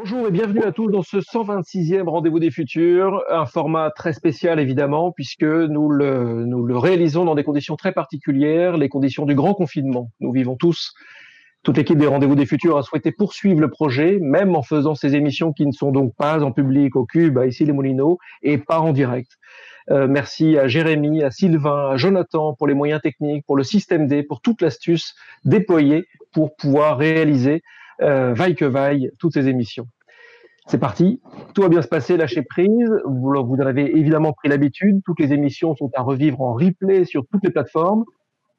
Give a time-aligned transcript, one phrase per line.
[0.00, 4.60] Bonjour et bienvenue à tous dans ce 126e Rendez-vous des Futurs, un format très spécial
[4.60, 9.34] évidemment puisque nous le, nous le réalisons dans des conditions très particulières, les conditions du
[9.34, 10.12] grand confinement.
[10.20, 10.94] Nous vivons tous,
[11.64, 15.16] toute l'équipe des Rendez-vous des Futurs a souhaité poursuivre le projet, même en faisant ces
[15.16, 18.78] émissions qui ne sont donc pas en public au Cube, ici les Moulineaux, et pas
[18.78, 19.32] en direct.
[19.90, 24.06] Euh, merci à Jérémy, à Sylvain, à Jonathan pour les moyens techniques, pour le système
[24.06, 27.62] D, pour toute l'astuce déployée pour pouvoir réaliser
[28.02, 29.86] euh, vaille que vaille, toutes ces émissions.
[30.66, 31.20] C'est parti,
[31.54, 32.92] tout va bien se passer, lâchez prise.
[33.06, 35.00] Vous, vous en avez évidemment pris l'habitude.
[35.04, 38.04] Toutes les émissions sont à revivre en replay sur toutes les plateformes,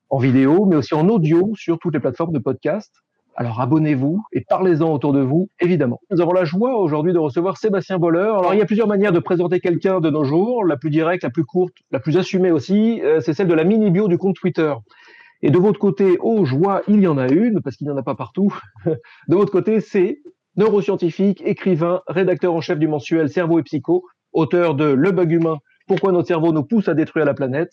[0.10, 2.92] en vidéo, mais aussi en audio sur toutes les plateformes de podcast.
[3.36, 6.02] Alors abonnez-vous et parlez-en autour de vous, évidemment.
[6.12, 8.40] Nous avons la joie aujourd'hui de recevoir Sébastien Bolleur.
[8.40, 10.66] Alors il y a plusieurs manières de présenter quelqu'un de nos jours.
[10.66, 13.64] La plus directe, la plus courte, la plus assumée aussi, euh, c'est celle de la
[13.64, 14.74] mini-bio du compte Twitter.
[15.42, 17.98] Et de votre côté, oh joie, il y en a une, parce qu'il n'y en
[17.98, 18.54] a pas partout.
[18.86, 20.20] de votre côté, c'est
[20.58, 25.58] neuroscientifique, écrivain, rédacteur en chef du mensuel Cerveau et Psycho, auteur de Le bug humain,
[25.88, 27.72] pourquoi notre cerveau nous pousse à détruire la planète.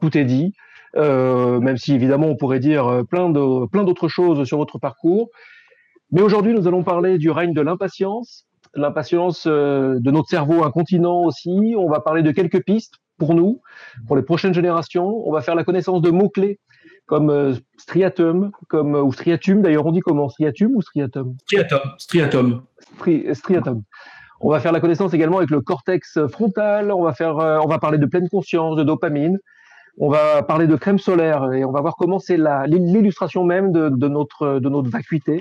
[0.00, 0.52] Tout est dit,
[0.96, 4.78] euh, même si évidemment on pourrait dire euh, plein de plein d'autres choses sur votre
[4.78, 5.28] parcours.
[6.10, 11.22] Mais aujourd'hui, nous allons parler du règne de l'impatience, l'impatience euh, de notre cerveau incontinent
[11.22, 11.74] aussi.
[11.78, 13.62] On va parler de quelques pistes pour nous,
[14.06, 15.26] pour les prochaines générations.
[15.26, 16.60] On va faire la connaissance de mots-clés
[17.06, 20.28] comme euh, striatum, comme, euh, ou striatum, d'ailleurs on dit comment?
[20.28, 21.36] Striatum ou striatum?
[21.44, 21.80] Striatum.
[21.98, 22.62] Striatum.
[23.32, 23.82] striatum.
[24.40, 27.68] On va faire la connaissance également avec le cortex frontal, on va, faire, euh, on
[27.68, 29.38] va parler de pleine conscience, de dopamine,
[29.98, 33.88] on va parler de crème solaire et on va voir comment c'est l'illustration même de,
[33.88, 35.40] de, notre, de notre vacuité.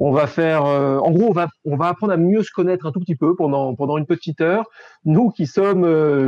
[0.00, 2.92] On va faire, en gros, on va, on va apprendre à mieux se connaître un
[2.92, 4.64] tout petit peu pendant, pendant une petite heure.
[5.04, 5.84] Nous qui sommes,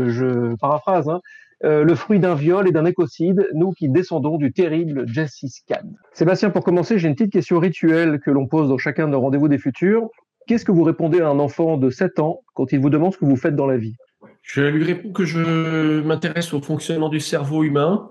[0.09, 1.21] je paraphrase, hein,
[1.63, 5.83] euh, le fruit d'un viol et d'un écocide, nous qui descendons du terrible Jesse Scan.
[6.15, 9.21] Sébastien, pour commencer, j'ai une petite question rituelle que l'on pose dans chacun de nos
[9.21, 10.09] rendez-vous des futurs.
[10.47, 13.19] Qu'est-ce que vous répondez à un enfant de 7 ans quand il vous demande ce
[13.19, 13.95] que vous faites dans la vie?
[14.43, 18.11] Je lui réponds que je m'intéresse au fonctionnement du cerveau humain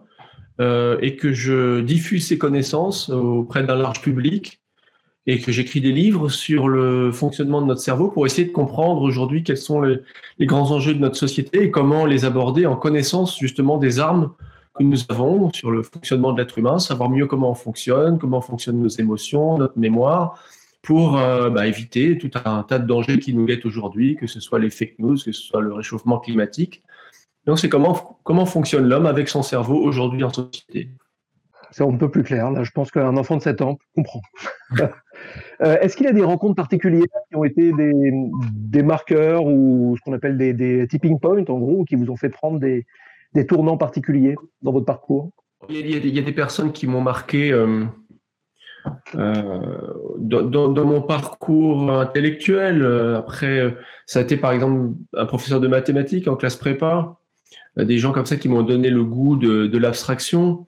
[0.61, 4.61] euh, et que je diffuse ces connaissances auprès d'un large public
[5.27, 9.01] et que j'écris des livres sur le fonctionnement de notre cerveau pour essayer de comprendre
[9.01, 9.99] aujourd'hui quels sont les,
[10.41, 14.31] grands enjeux de notre société et comment les aborder en connaissance justement des armes
[14.75, 18.41] que nous avons sur le fonctionnement de l'être humain, savoir mieux comment on fonctionne, comment
[18.41, 20.41] fonctionnent nos émotions, notre mémoire,
[20.81, 24.39] pour euh, bah, éviter tout un tas de dangers qui nous guettent aujourd'hui, que ce
[24.39, 26.81] soit les fake news, que ce soit le réchauffement climatique.
[27.45, 30.89] Donc c'est comment, comment fonctionne l'homme avec son cerveau aujourd'hui en société?
[31.71, 32.49] C'est un peu plus clair.
[32.51, 34.21] Là, je pense qu'un enfant de 7 ans comprend.
[35.61, 40.01] Euh, est-ce qu'il y a des rencontres particulières qui ont été des, marqueurs ou ce
[40.01, 42.85] qu'on appelle des, tipping points, en gros, qui vous ont fait prendre des,
[43.47, 45.31] tournants particuliers dans votre parcours?
[45.69, 47.83] Il y, a, des personnes qui m'ont marqué euh,
[49.15, 49.59] euh,
[50.17, 52.85] dans, mon parcours intellectuel.
[53.17, 53.75] Après,
[54.05, 57.17] ça a été par exemple un professeur de mathématiques en classe prépa,
[57.75, 60.67] des gens comme ça qui m'ont donné le goût de l'abstraction.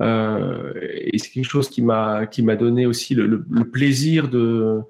[0.00, 4.80] Euh, et c'est quelque chose qui m'a qui m'a donné aussi le, plaisir de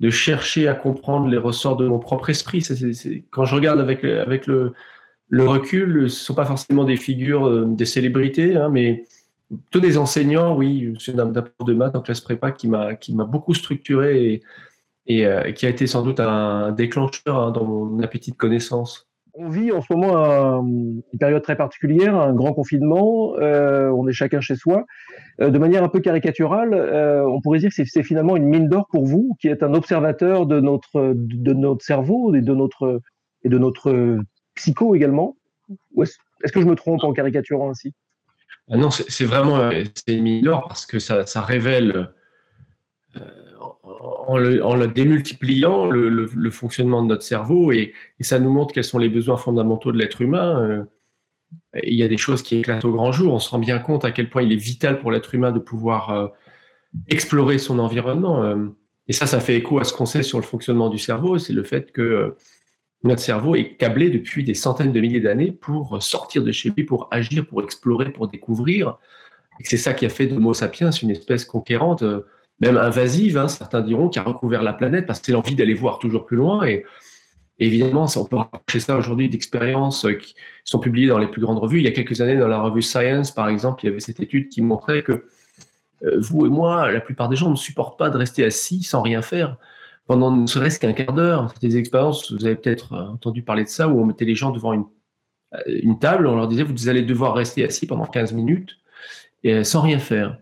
[0.00, 2.62] de chercher à comprendre les ressorts de mon propre esprit.
[2.62, 4.72] c'est quand je regarde avec avec le
[5.48, 9.04] recul, ce sont pas forcément des figures, euh, des célébrités, hein, mais
[9.70, 13.54] tous des enseignants, oui, suis d'un prof de maths en classe prépa qui m'a beaucoup
[13.54, 14.42] structuré et,
[15.06, 19.05] et euh, qui a été sans doute un déclencheur hein, dans mon appétit de connaissance
[19.38, 24.12] on vit en ce moment une période très particulière, un grand confinement, euh, on est
[24.12, 24.84] chacun chez soi.
[25.40, 28.68] Euh, de manière un peu caricaturale, euh, on pourrait dire que c'est finalement une mine
[28.68, 33.00] d'or pour vous, qui êtes un observateur de notre, de notre cerveau et de notre,
[33.44, 34.18] et de notre
[34.54, 35.36] psycho également.
[35.98, 37.92] Est-ce que je me trompe en caricaturant ainsi?
[38.70, 42.08] Ah Non, c'est vraiment une mine d'or parce que ça révèle
[44.00, 49.08] en le, démultipliant le, fonctionnement de notre cerveau et, ça nous montre quels sont les
[49.08, 50.60] besoins fondamentaux de l'être humain.
[50.60, 50.84] Euh,
[51.82, 53.32] il y a des choses qui éclatent au grand jour.
[53.32, 55.58] On se rend bien compte à quel point il est vital pour l'être humain de
[55.58, 56.28] pouvoir euh,
[57.08, 58.42] explorer son environnement.
[58.42, 58.66] Euh.
[59.08, 61.38] et ça, ça fait écho à ce qu'on sait sur le fonctionnement du cerveau.
[61.38, 62.34] C'est le fait que
[63.04, 66.84] notre cerveau est câblé depuis des centaines de milliers d'années pour sortir de chez lui,
[66.84, 68.98] pour agir, pour explorer, pour découvrir.
[69.60, 72.02] Et c'est ça qui a fait de Homo sapiens une espèce conquérante
[72.60, 75.74] même invasive, hein, certains diront, qui a recouvert la planète parce que c'est l'envie d'aller
[75.74, 76.64] voir toujours plus loin.
[76.64, 76.84] Et,
[77.58, 81.58] évidemment, on peut rapprocher ça aujourd'hui d'expériences euh, qui sont publiées dans les plus grandes
[81.58, 81.78] revues.
[81.78, 84.20] Il y a quelques années, dans la revue Science, par exemple, il y avait cette
[84.20, 85.26] étude qui montrait que
[86.04, 89.02] euh, vous et moi, la plupart des gens ne supportent pas de rester assis sans
[89.02, 89.56] rien faire
[90.06, 91.50] pendant ne serait-ce qu'un quart d'heure.
[91.54, 94.34] C'est des expériences, vous avez peut-être euh, entendu parler de ça, où on mettait les
[94.34, 94.84] gens devant une,
[95.66, 98.78] une table, on leur disait, vous allez devoir rester assis pendant 15 minutes
[99.44, 100.38] et sans rien faire.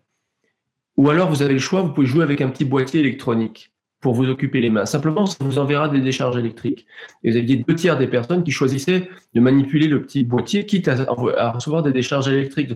[0.97, 3.71] Ou alors, vous avez le choix, vous pouvez jouer avec un petit boîtier électronique.
[4.01, 4.85] pour vous occuper les mains.
[4.85, 6.87] Simplement, ça vous enverra des décharges électriques.
[7.23, 10.89] Et vous aviez deux tiers des personnes qui choisissaient de manipuler le petit boîtier, quitte
[10.89, 11.07] à,
[11.51, 12.75] recevoir des décharges électriques.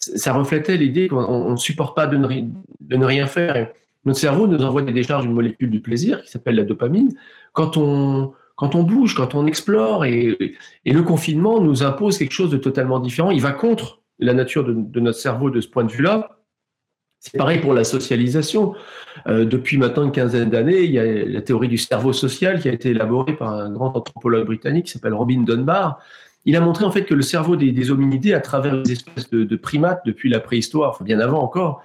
[0.00, 3.68] Ça reflétait l'idée qu'on ne supporte pas de ne, rien faire.
[4.04, 7.14] Notre cerveau nous envoie des décharges d'une molécule du plaisir qui s'appelle la dopamine.
[7.52, 12.50] Quand on, quand on bouge, quand on explore, et, le confinement nous impose quelque chose
[12.50, 13.30] de totalement différent.
[13.30, 16.36] Il va contre la nature de notre cerveau de ce point de vue-là.
[17.24, 18.74] C'est pareil pour la socialisation.
[19.28, 22.68] Euh, depuis maintenant une quinzaine d'années, il y a la théorie du cerveau social qui
[22.68, 26.00] a été élaborée par un grand anthropologue britannique qui s'appelle Robin Dunbar.
[26.44, 29.44] Il a montré en fait que le cerveau des, hominidés, à travers les espèces de,
[29.44, 31.82] de, primates depuis la préhistoire, enfin bien avant encore,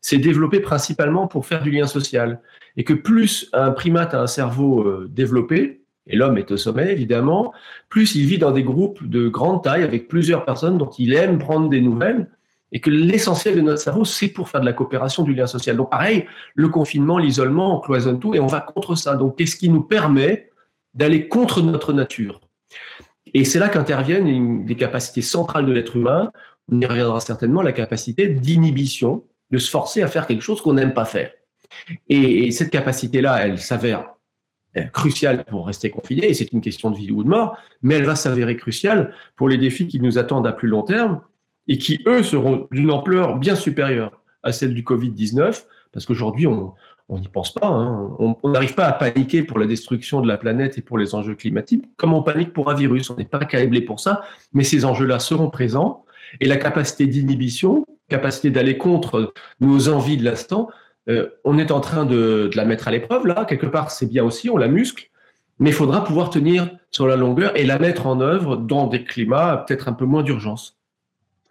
[0.00, 2.40] s'est développé principalement pour faire du lien social.
[2.76, 6.90] Et que plus un primate a un cerveau euh, développé, et l'homme est au sommet
[6.90, 7.52] évidemment,
[7.90, 11.38] plus il vit dans des groupes de grande taille avec plusieurs personnes dont il aime
[11.38, 12.28] prendre des nouvelles,
[12.72, 15.76] et que l'essentiel de notre cerveau, c'est pour faire de la coopération, du lien social.
[15.76, 19.16] Donc pareil, le confinement, l'isolement, on cloisonne tout et on va contre ça.
[19.16, 20.50] Donc qu'est-ce qui nous permet
[20.94, 22.40] d'aller contre notre nature?
[23.34, 26.32] Et c'est là qu'interviennent des capacités centrales de l'être humain,
[26.70, 30.74] on y reviendra certainement, la capacité d'inhibition, de se forcer à faire quelque chose qu'on
[30.74, 31.32] n'aime pas faire.
[32.08, 34.14] Et, et cette capacité-là, elle s'avère
[34.92, 38.04] cruciale pour rester confiné, et c'est une question de vie ou de mort, mais elle
[38.04, 41.20] va s'avérer cruciale pour les défis qui nous attendent à plus long terme,
[41.70, 46.74] et qui, eux, seront d'une ampleur bien supérieure à celle du Covid-19, parce qu'aujourd'hui, on
[47.10, 47.68] n'y pense pas.
[47.68, 48.10] Hein.
[48.18, 51.36] On n'arrive pas à paniquer pour la destruction de la planète et pour les enjeux
[51.36, 53.08] climatiques, comme on panique pour un virus.
[53.10, 54.22] On n'est pas câblé pour ça,
[54.52, 56.04] mais ces enjeux-là seront présents,
[56.40, 60.70] et la capacité d'inhibition, capacité d'aller contre nos envies de l'instant,
[61.08, 64.06] euh, on est en train de, de la mettre à l'épreuve, là, quelque part, c'est
[64.06, 65.08] bien aussi, on la muscle,
[65.60, 69.04] mais il faudra pouvoir tenir sur la longueur et la mettre en œuvre dans des
[69.04, 70.79] climats peut-être un peu moins d'urgence.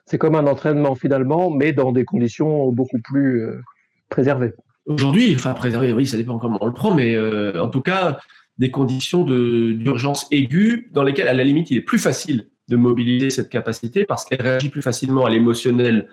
[0.10, 3.62] C'est comme un entraînement finalement, mais dans des conditions beaucoup plus euh,
[4.10, 4.54] préservées.
[4.88, 8.18] Aujourd'hui, enfin préservées, oui, ça dépend comment on le prend, mais euh, en tout cas,
[8.58, 13.30] des conditions d'urgence aiguë dans lesquelles, à la limite, il est plus facile de mobiliser
[13.30, 16.08] cette capacité parce qu'elle réagit plus facilement à l'émotionnel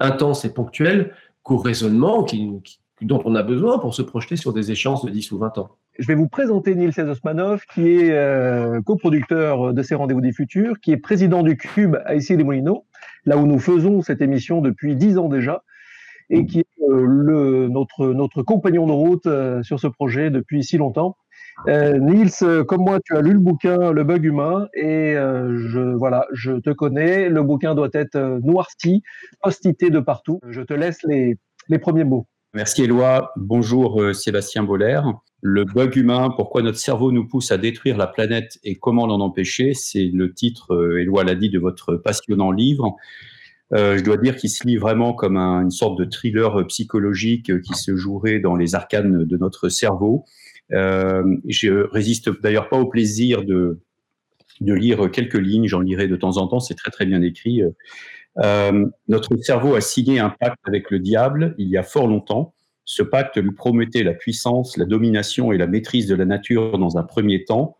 [0.00, 1.12] intense et ponctuel
[1.44, 5.10] qu'au raisonnement qui, qui, dont on a besoin pour se projeter sur des échéances de
[5.10, 5.70] 10 ou 20 ans.
[5.98, 10.80] Je vais vous présenter Nils Osmanov, qui est euh, coproducteur de ces Rendez-vous des Futurs,
[10.80, 12.84] qui est président du Cube à Issy-les-Moulineaux,
[13.26, 15.62] là où nous faisons cette émission depuis dix ans déjà,
[16.30, 20.76] et qui est euh, notre, notre compagnon de route euh, sur ce projet depuis si
[20.76, 21.16] longtemps.
[21.68, 25.80] Euh, Nils, comme moi, tu as lu le bouquin Le bug humain et euh, je,
[25.80, 27.28] voilà, je te connais.
[27.28, 29.02] Le bouquin doit être noirci,
[29.42, 30.40] postité de partout.
[30.48, 31.38] Je te laisse les,
[31.68, 32.26] les premiers mots.
[32.54, 33.32] Merci Éloi.
[33.36, 35.00] Bonjour Sébastien Boller.
[35.42, 39.20] Le bug humain, pourquoi notre cerveau nous pousse à détruire la planète et comment l'en
[39.20, 42.96] empêcher, c'est le titre, euh, Éloi l'a dit, de votre passionnant livre.
[43.72, 47.60] Euh, je dois dire qu'il se lit vraiment comme un, une sorte de thriller psychologique
[47.60, 50.24] qui se jouerait dans les arcanes de notre cerveau.
[50.72, 53.80] Euh, je résiste d'ailleurs pas au plaisir de,
[54.60, 57.62] lire quelques lignes, j'en lirai de temps en temps, c'est très très bien écrit.
[58.38, 62.54] Euh, notre cerveau a signé un pacte avec le diable il y a fort longtemps.
[62.86, 66.96] Ce pacte lui promettait la puissance, la domination et la maîtrise de la nature dans
[66.96, 67.76] un premier temps,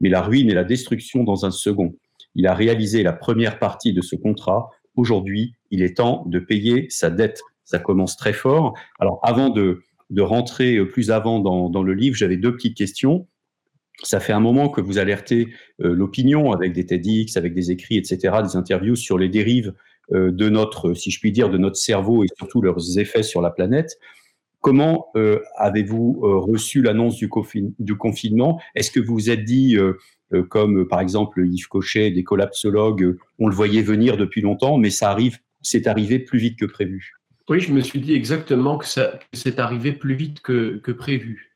[0.00, 1.94] mais la ruine et la destruction dans un second.
[2.34, 4.70] Il a réalisé la première partie de ce contrat.
[4.96, 7.42] Aujourd'hui, il est temps de payer sa dette.
[7.64, 8.74] Ça commence très fort.
[8.98, 13.26] Alors, avant de, de rentrer plus avant dans, dans le livre, j'avais deux petites questions.
[14.02, 15.48] Ça fait un moment que vous alertez
[15.82, 19.74] euh, l'opinion avec des TEDx, avec des écrits, etc., des interviews sur les dérives
[20.12, 23.42] euh, de notre, si je puis dire, de notre cerveau et surtout leurs effets sur
[23.42, 23.98] la planète.
[24.60, 28.60] Comment euh, avez-vous euh, reçu l'annonce du, confinement?
[28.74, 29.94] Est-ce que vous vous êtes dit, euh,
[30.48, 35.10] comme par exemple Yves Cochet, des collapsologues, on le voyait venir depuis longtemps, mais ça
[35.10, 37.12] arrive, c'est arrivé plus vite que prévu?
[37.48, 38.86] Oui, je me suis dit exactement que
[39.32, 41.52] c'est arrivé plus vite que, que prévu.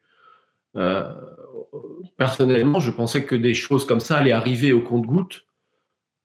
[2.16, 5.44] personnellement, je pensais que des choses comme ça allaient arriver au compte-gouttes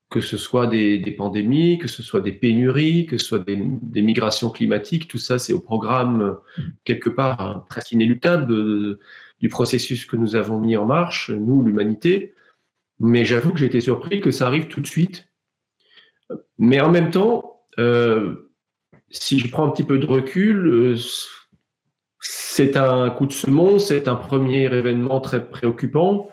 [0.09, 4.49] que ce soit des, pandémies, que ce soit des pénuries, que ce soit des, migrations
[4.49, 6.37] climatiques, tout ça, c'est au programme,
[6.83, 8.99] quelque part, hein, presque inéluctable de,
[9.39, 12.33] du processus que nous avons mis en marche, nous, l'humanité.
[12.99, 15.27] Mais j'avoue que j'ai été surpris que ça arrive tout de suite.
[16.57, 18.51] Mais en même temps, euh,
[19.09, 20.95] si je prends un petit peu de recul, euh,
[22.19, 26.29] c'est un coup de semonce, c'est un premier événement très préoccupant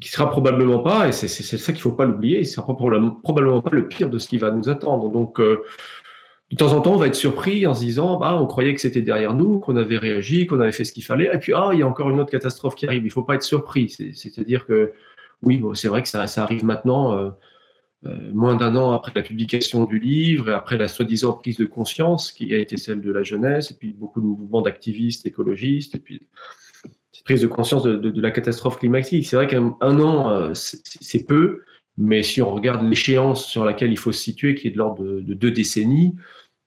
[0.00, 3.70] qui sera probablement pas, et c'est ça qu'il faut pas l'oublier, il sera probablement pas
[3.70, 5.08] le pire de ce qui va nous attendre.
[5.10, 5.62] Donc, euh,
[6.50, 8.80] de temps en temps, on va être surpris en se disant, bah, on croyait que
[8.80, 11.70] c'était derrière nous, qu'on avait réagi, qu'on avait fait ce qu'il fallait, et puis, ah,
[11.72, 13.04] il y a encore une autre catastrophe qui arrive.
[13.04, 13.88] Il faut pas être surpris.
[13.88, 14.92] C'est-à-dire que,
[15.42, 17.30] oui, c'est vrai que ça, ça, arrive maintenant, euh,
[18.06, 21.66] euh, moins d'un an après la publication du livre, et après la soi-disant prise de
[21.66, 25.94] conscience qui a été celle de la jeunesse, et puis beaucoup de mouvements d'activistes écologistes,
[25.94, 26.20] et puis
[27.14, 29.26] cette prise de conscience de, la catastrophe climatique.
[29.26, 31.62] C'est vrai qu'un an, euh, c'est peu,
[31.96, 35.04] mais si on regarde l'échéance sur laquelle il faut se situer, qui est de l'ordre
[35.04, 36.16] de, deux décennies,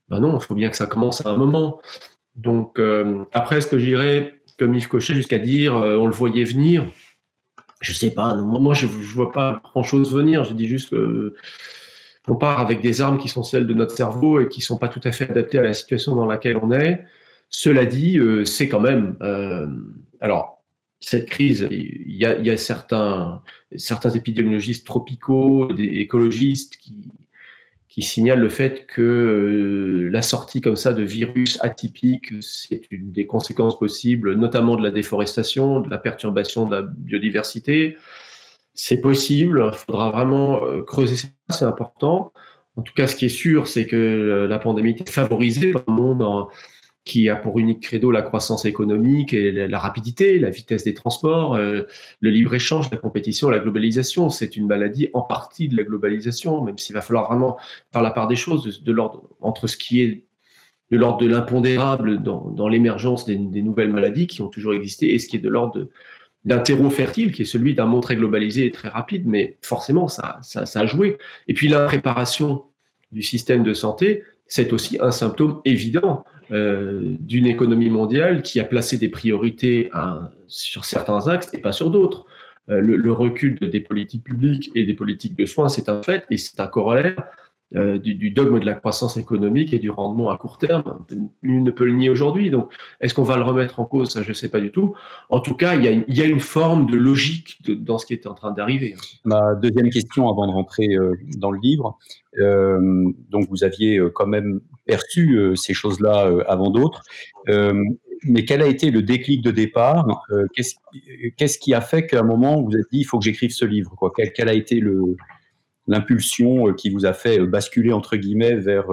[0.07, 1.81] ben non, il faut bien que ça commence à un moment.
[2.35, 6.45] Donc, euh, après, ce que j'irais, comme Yves Cochet, jusqu'à dire, euh, on le voyait
[6.45, 6.85] venir,
[7.81, 10.45] je sais pas, moi, je ne vois pas grand-chose venir.
[10.45, 10.95] Je dis juste
[12.25, 14.77] qu'on part avec des armes qui sont celles de notre cerveau et qui ne sont
[14.77, 17.03] pas tout à fait adaptées à la situation dans laquelle on est.
[17.49, 19.15] Cela dit, c'est quand même.
[20.21, 20.63] Alors,
[20.99, 23.41] cette crise, il y a, certains,
[24.15, 27.11] épidémiologistes tropicaux, des écologistes qui,
[27.97, 33.11] qui signalent le fait que euh, la sortie comme ça de virus atypiques, c'est une
[33.11, 37.97] des conséquences possibles, notamment de la déforestation, de la perturbation de la biodiversité.
[38.75, 42.33] C'est possible, il faudra vraiment euh, creuser ça, c'est important.
[42.75, 45.83] En tout cas, ce qui est sûr, c'est que euh, la pandémie est favorisée par
[45.87, 46.21] le monde
[47.07, 51.55] qui a pour unique credo la croissance économique et la, rapidité, la vitesse des transports,
[51.55, 51.83] euh,
[52.19, 54.29] le libre-échange, la compétition, la globalisation.
[54.29, 57.57] C'est une maladie en partie de la globalisation, même s'il va falloir vraiment
[57.91, 60.25] faire la part des choses de, l'ordre entre ce qui est
[60.91, 65.27] de l'ordre de l'impondérable dans, l'émergence des, nouvelles maladies qui ont toujours existé et ce
[65.27, 65.89] qui est de l'ordre
[66.45, 70.07] d'un terreau fertile qui est celui d'un monde très globalisé et très rapide, mais forcément
[70.07, 71.17] ça, ça, a joué.
[71.47, 72.63] Et puis la préparation
[73.11, 78.97] du système de santé, c'est aussi un symptôme évident d'une économie mondiale qui a placé
[78.97, 79.89] des priorités
[80.47, 82.25] sur certains axes et pas sur d'autres.
[82.69, 86.37] Euh, le, recul des politiques publiques et des politiques de soins, c'est un fait et
[86.37, 87.23] c'est un corollaire
[87.75, 91.05] euh, du, dogme de la croissance économique et du rendement à court terme.
[91.43, 92.49] Nul ne peut le nier aujourd'hui.
[92.49, 92.71] Donc,
[93.01, 94.21] est-ce qu'on va le remettre en cause?
[94.21, 94.95] Je ne sais pas du tout.
[95.29, 98.33] En tout cas, il y a, une forme de logique dans ce qui est en
[98.33, 98.95] train d'arriver.
[99.25, 100.87] Ma deuxième question avant de rentrer
[101.37, 101.97] dans le livre.
[102.37, 107.03] donc, vous aviez quand même perçu euh, ces choses-là euh, avant d'autres.
[107.49, 107.83] Euh,
[108.23, 110.25] mais quel a été le déclic de départ?
[110.55, 113.63] Qu'est-ce qui a fait qu'à un moment, vous êtes dit, il faut que j'écrive ce
[113.63, 114.81] livre quel, a été
[115.87, 118.85] l'impulsion qui vous a fait basculer, entre guillemets, vers...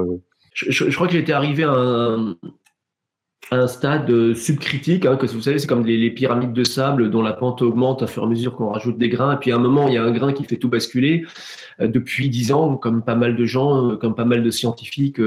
[0.53, 1.73] Je, crois que j'étais arrivé à
[3.51, 7.33] un, stade subcritique, hein, que vous savez, c'est comme les, pyramides de sable dont la
[7.33, 9.35] pente augmente à fur et à mesure qu'on rajoute des grains.
[9.35, 11.25] Et puis à un moment, il y a un grain qui fait tout basculer.
[11.81, 15.21] depuis dix ans, comme pas mal de gens, comme pas mal de scientifiques,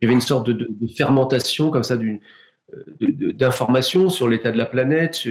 [0.00, 1.96] il y avait une sorte de, fermentation comme ça
[3.00, 5.26] d'informations sur l'état de la planète.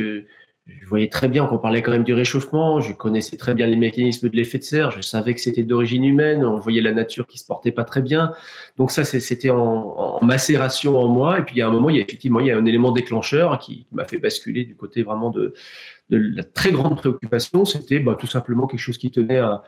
[0.68, 2.82] Je, voyais très bien qu'on parlait quand même du réchauffement.
[2.82, 4.92] Je connaissais très bien les mécanismes de l'effet de serre.
[4.92, 6.44] Je savais que c'était d'origine humaine.
[6.44, 8.34] On voyait la nature qui se portait pas très bien.
[8.78, 11.40] Donc ça, c'était en, macération en moi.
[11.40, 13.60] Et puis a un moment, il y a effectivement il y a un élément déclencheur
[13.60, 15.54] qui, m'a fait basculer du côté vraiment de,
[16.10, 17.66] la très grande préoccupation.
[17.66, 19.64] C'était bah, tout simplement quelque chose qui tenait à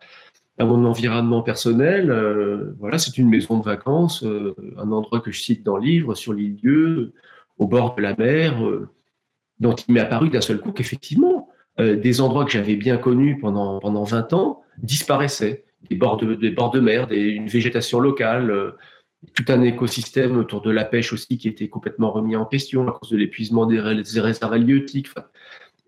[0.58, 2.10] à mon environnement personnel.
[2.10, 5.84] Euh, voilà, c'est une maison de vacances, euh, un endroit que je cite dans le
[5.84, 7.14] livre, sur l'île Dieu,
[7.58, 8.90] au bord de la mer, euh,
[9.60, 11.50] dont il m'est apparu d'un seul coup qu'effectivement,
[11.80, 15.64] des endroits que j'avais bien connus pendant, pendant 20 ans disparaissaient.
[15.90, 18.74] Des bords de, des bords de mer, des, une végétation locale,
[19.34, 22.92] tout un écosystème autour de la pêche aussi qui était complètement remis en question à
[22.92, 25.10] cause de l'épuisement des, réserves halieutiques.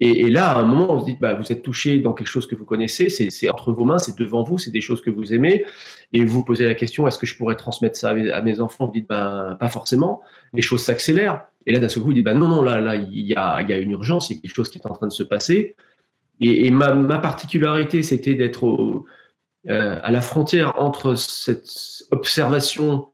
[0.02, 2.48] Et, là, à un moment, on se dit, bah, vous êtes touché dans quelque chose
[2.48, 5.34] que vous connaissez, c'est entre vos mains, c'est devant vous, c'est des choses que vous
[5.34, 5.66] aimez,
[6.14, 8.86] et vous posez la question, est-ce que je pourrais transmettre ça à mes, enfants?
[8.86, 10.22] Vous dites, bah, pas forcément,
[10.54, 11.46] les choses s'accélèrent.
[11.66, 13.62] Et là, d'un seul coup, vous dites, bah, non, non, là, là, il y a,
[13.62, 15.24] y a une urgence, il y a quelque chose qui est en train de se
[15.24, 15.76] passer.
[16.42, 18.66] Et, ma, ma, particularité, c'était d'être
[19.68, 21.68] euh, à la frontière entre cette
[22.12, 23.10] observation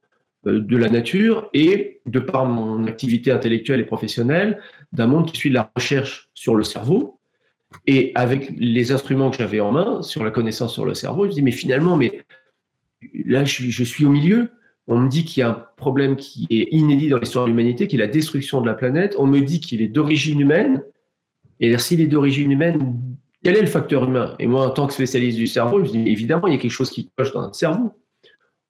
[0.45, 4.61] euh, de la nature et, de par mon activité intellectuelle et professionnelle,
[4.93, 7.19] d'un monde qui suit la recherche sur le cerveau.
[7.87, 11.29] Et avec les instruments que j'avais en main, sur la connaissance sur le cerveau, je
[11.29, 12.23] me dis, mais finalement, mais
[13.25, 14.51] là, je, suis au milieu.
[14.87, 17.87] On me dit qu'il y a un problème qui est inédit dans l'histoire de l'humanité,
[17.87, 19.15] qui est la destruction de la planète.
[19.17, 20.83] On me dit qu'il est d'origine humaine.
[21.59, 22.95] Et s'il est d'origine humaine,
[23.43, 24.35] quel est le facteur humain?
[24.39, 26.71] Et moi, en tant que spécialiste du cerveau, je dis, évidemment, il y a quelque
[26.71, 27.95] chose qui cloche dans notre cerveau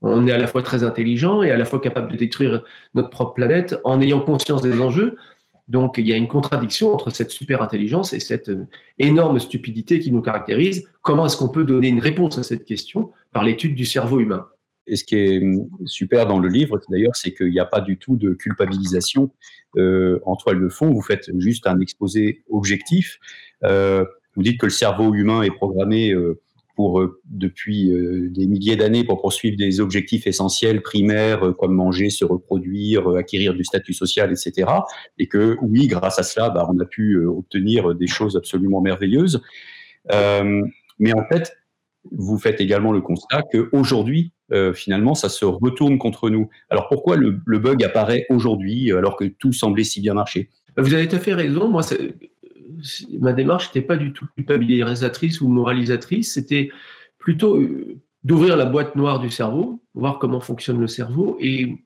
[0.01, 3.09] on est à la fois très intelligent et à la fois capable de détruire notre
[3.09, 5.17] propre planète en ayant conscience des enjeux.
[5.67, 8.67] Donc il y a une contradiction entre cette super intelligence et cette euh,
[8.99, 10.87] énorme stupidité qui nous caractérise.
[11.01, 14.47] Comment est-ce qu'on peut donner une réponse à cette question par l'étude du cerveau humain?
[14.87, 17.81] Et ce qui est hum, super dans le livre, d'ailleurs, c'est qu'il n'y a pas
[17.81, 19.31] du tout de culpabilisation
[19.77, 20.91] euh, en toile de fond.
[20.91, 23.19] Vous faites juste un exposé objectif.
[23.63, 26.13] Euh, vous dites que le cerveau humain est programmé
[26.75, 31.73] pour euh, depuis euh, des milliers d'années pour poursuivre des objectifs essentiels primaires euh, comme
[31.73, 34.69] manger, se reproduire, acquérir du statut social, etc.
[35.17, 39.41] Et que oui, grâce à cela, bah, on a pu obtenir des choses absolument merveilleuses.
[40.99, 41.57] mais en fait,
[42.11, 44.31] vous faites également le constat qu'aujourd'hui,
[44.73, 46.49] finalement, ça se retourne contre nous.
[46.69, 50.49] Alors pourquoi le, bug apparaît aujourd'hui alors que tout semblait si bien marcher?
[50.77, 51.67] Vous avez tout à fait raison.
[51.67, 51.81] Moi,
[53.19, 56.69] ma démarche n'était pas du tout culpabilisatrice ou moralisatrice, c'était
[57.17, 61.77] plutôt euh, d'ouvrir la boîte noire du cerveau, voir comment fonctionne le cerveau et,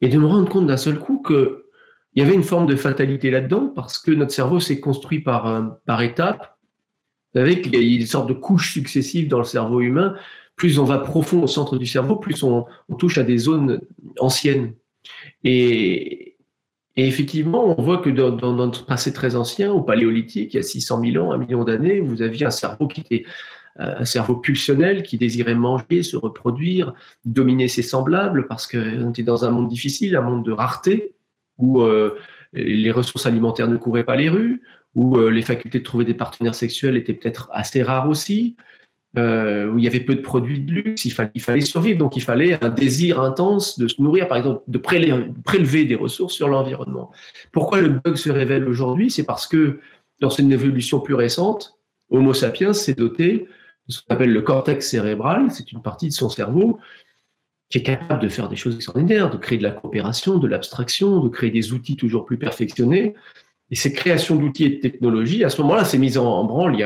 [0.00, 1.56] de me rendre compte d'un seul coup qu'il
[2.16, 5.62] y avait une forme de fatalité là-dedans parce que notre cerveau s'est construit par, euh,
[5.84, 6.56] par étapes.
[7.32, 10.16] Vous savez qu'il y a une sorte de couches successives dans le cerveau humain.
[10.60, 12.66] Plus on va profond au centre du cerveau, plus on,
[12.98, 13.80] touche à des zones
[14.18, 14.74] anciennes.
[15.42, 16.36] Et,
[16.96, 21.00] effectivement, on voit que dans, notre passé très ancien, au paléolithique, il y a 600
[21.02, 23.24] 000 ans, un million d'années, vous aviez un cerveau qui était
[23.78, 26.92] un cerveau pulsionnel qui désirait manger, se reproduire,
[27.24, 31.14] dominer ses semblables, parce qu'on était dans un monde difficile, un monde de rareté,
[31.56, 32.18] où euh,
[32.52, 34.60] les ressources alimentaires ne couraient pas les rues,
[34.94, 38.56] où euh, les facultés de trouver des partenaires sexuels étaient peut-être assez rares aussi,
[39.18, 42.22] euh, où il y avait peu de produits de luxe, il fallait, survivre, donc il
[42.22, 47.10] fallait un désir intense de se nourrir, par exemple, de prélever, des ressources sur l'environnement.
[47.50, 49.10] Pourquoi le bug se révèle aujourd'hui?
[49.10, 49.80] C'est parce que
[50.20, 51.76] dans une évolution plus récente,
[52.10, 53.48] Homo sapiens s'est doté
[53.88, 56.78] de ce qu'on appelle le cortex cérébral, c'est une partie de son cerveau
[57.68, 61.20] qui est capable de faire des choses extraordinaires, de créer de la coopération, de l'abstraction,
[61.20, 63.14] de créer des outils toujours plus perfectionnés.
[63.70, 66.76] Et ces créations d'outils et de technologies, à ce moment-là, c'est mis en, branle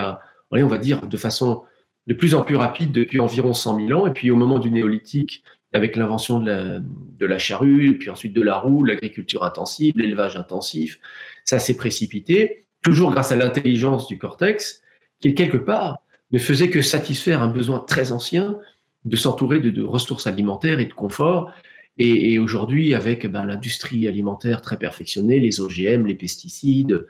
[0.51, 1.63] on va dire, de façon
[2.07, 4.07] de plus en plus rapide depuis environ 100 000 ans.
[4.07, 5.43] Et puis au moment du néolithique,
[5.73, 10.37] avec l'invention de la, de la charrue, puis ensuite de la roue, l'agriculture intensive, l'élevage
[10.37, 11.01] intensif,
[11.45, 14.83] ça s'est précipité, toujours grâce à l'intelligence du cortex,
[15.21, 15.99] qui quelque part
[16.31, 18.57] ne faisait que satisfaire un besoin très ancien
[19.05, 21.53] de s'entourer de, ressources alimentaires et de confort.
[21.99, 27.07] Et, aujourd'hui, avec ben, l'industrie alimentaire très perfectionnée, les OGM, les pesticides,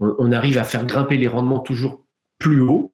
[0.00, 2.04] on arrive à faire grimper les rendements toujours
[2.38, 2.92] plus haut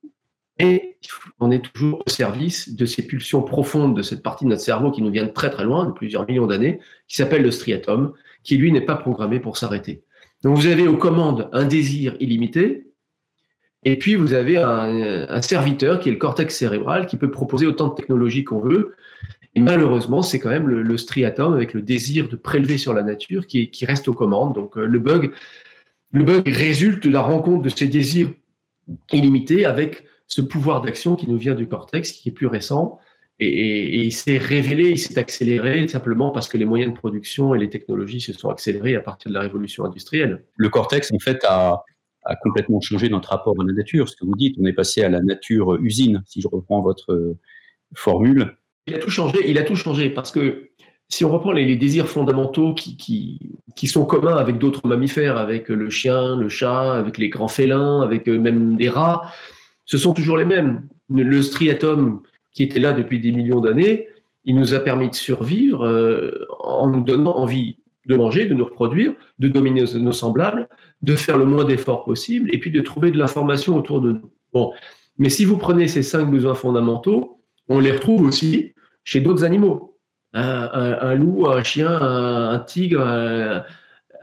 [0.59, 0.92] et
[1.41, 4.91] on est toujours au service de ces pulsions profondes de cette partie de notre cerveau
[4.91, 8.13] qui nous vient de très très loin, de plusieurs millions d'années, qui s'appelle le striatum,
[8.43, 10.03] qui lui n'est pas programmé pour s'arrêter.
[10.43, 12.87] Donc vous avez aux commandes un désir illimité,
[13.85, 17.89] et puis vous avez un, serviteur qui est le cortex cérébral, qui peut proposer autant
[17.89, 18.95] de technologies qu'on veut.
[19.55, 23.47] Et malheureusement, c'est quand même le, striatum avec le désir de prélever sur la nature
[23.47, 24.55] qui, reste aux commandes.
[24.55, 25.33] Donc euh, le bug
[26.13, 28.31] résulte de la rencontre de ces désirs
[29.13, 32.99] illimités avec ce pouvoir d'action qui nous vient du cortex, qui est plus récent,
[33.45, 37.59] et, il s'est révélé, il s'est accéléré simplement parce que les moyens de production et
[37.59, 40.45] les technologies se sont accélérés à partir de la révolution industrielle.
[40.57, 41.83] Le cortex, en fait, a,
[42.43, 44.09] complètement changé notre rapport à la nature.
[44.09, 47.13] Ce que vous dites, on est passé à la nature usine, si je reprends votre
[47.13, 47.37] euh,
[47.95, 48.57] formule.
[48.87, 50.71] Il a tout changé, il a tout changé parce que
[51.09, 53.41] si on reprend les, désirs fondamentaux qui, qui,
[53.75, 58.03] qui, sont communs avec d'autres mammifères, avec le chien, le chat, avec les grands félins,
[58.03, 59.33] avec euh, même les rats,
[59.93, 60.89] ce sont toujours les mêmes.
[61.11, 64.09] Le striatum qui était là depuis des millions d'années,
[64.47, 67.77] il nous a permis de survivre euh, en nous donnant envie
[68.07, 70.67] de manger, de nous reproduire, de dominer nos, semblables,
[71.03, 74.33] de faire le moins d'efforts possible et puis de trouver de l'information autour de nous.
[74.55, 74.73] Bon,
[75.19, 78.73] mais si vous prenez ces cinq besoins fondamentaux, on les retrouve aussi
[79.05, 79.99] chez d'autres animaux.
[80.33, 83.03] Un, loup, un chien, un, tigre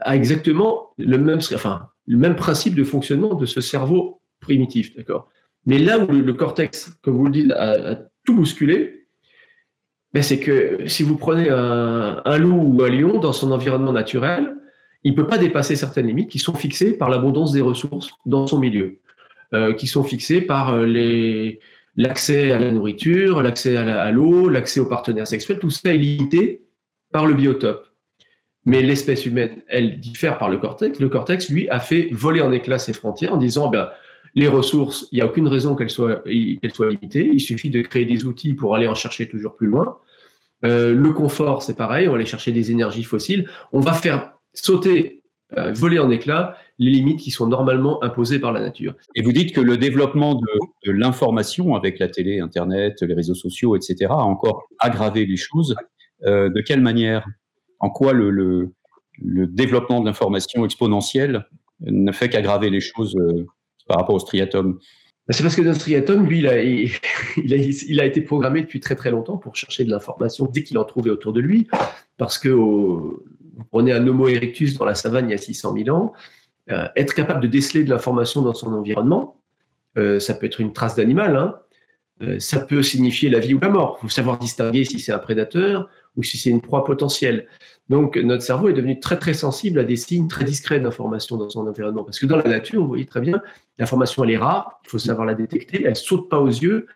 [0.00, 5.28] a exactement le même, enfin, le même principe de fonctionnement de ce cerveau primitif, d'accord?
[5.66, 9.06] Mais là où le, cortex, comme vous le dites, a, tout bousculé,
[10.12, 14.56] ben c'est que si vous prenez un, loup ou un lion dans son environnement naturel,
[15.04, 18.46] il ne peut pas dépasser certaines limites qui sont fixées par l'abondance des ressources dans
[18.46, 18.98] son milieu,
[19.54, 21.52] euh, qui sont fixées par euh,
[21.96, 26.62] l'accès à la nourriture, l'accès à l'eau, l'accès aux partenaires sexuels, tout ça est limité
[27.12, 27.86] par le biotope.
[28.66, 31.00] Mais l'espèce humaine, elle diffère par le cortex.
[31.00, 33.88] Le cortex, lui, a fait voler en éclats ses frontières en disant, ben,
[34.34, 37.30] les ressources, il n'y a aucune raison qu'elles soient, limitées.
[37.32, 39.98] Il suffit de créer des outils pour aller en chercher toujours plus loin.
[40.64, 42.06] Euh, le confort, c'est pareil.
[42.08, 43.48] On va aller chercher des énergies fossiles.
[43.72, 45.22] On va faire sauter,
[45.56, 48.94] euh, voler en éclats les limites qui sont normalement imposées par la nature.
[49.14, 53.76] Et vous dites que le développement de, l'information avec la télé, Internet, les réseaux sociaux,
[53.76, 55.74] etc., a encore aggravé les choses.
[56.24, 57.26] Euh, de quelle manière?
[57.80, 58.72] En quoi le
[59.18, 61.46] développement de l'information exponentielle
[61.80, 63.16] ne fait qu'aggraver les choses
[63.90, 64.78] par rapport au striatum
[65.26, 68.96] bah, c'est parce que notre striatum, lui, il a, il, a, été programmé depuis très
[68.96, 71.68] très longtemps pour chercher de l'information dès qu'il en trouvait autour de lui.
[72.16, 73.22] Parce que vous
[73.70, 76.12] prenez un Homo erectus dans la savane il y a 600 000 ans,
[76.70, 79.40] euh, être capable de déceler de l'information dans son environnement,
[79.98, 81.56] euh, ça peut être une trace d'animal, hein,
[82.22, 83.98] euh, ça peut signifier la vie ou la mort.
[83.98, 87.46] Il faut savoir distinguer si c'est un prédateur ou si c'est une proie potentielle.
[87.88, 91.48] Donc, notre cerveau est devenu très, très sensible à des signes très discrets d'information dans
[91.50, 92.04] son environnement.
[92.04, 93.42] Parce que dans la nature, vous voyez très bien,
[93.80, 96.86] l'information, elle est rare, il faut savoir la détecter, elle saute pas aux yeux.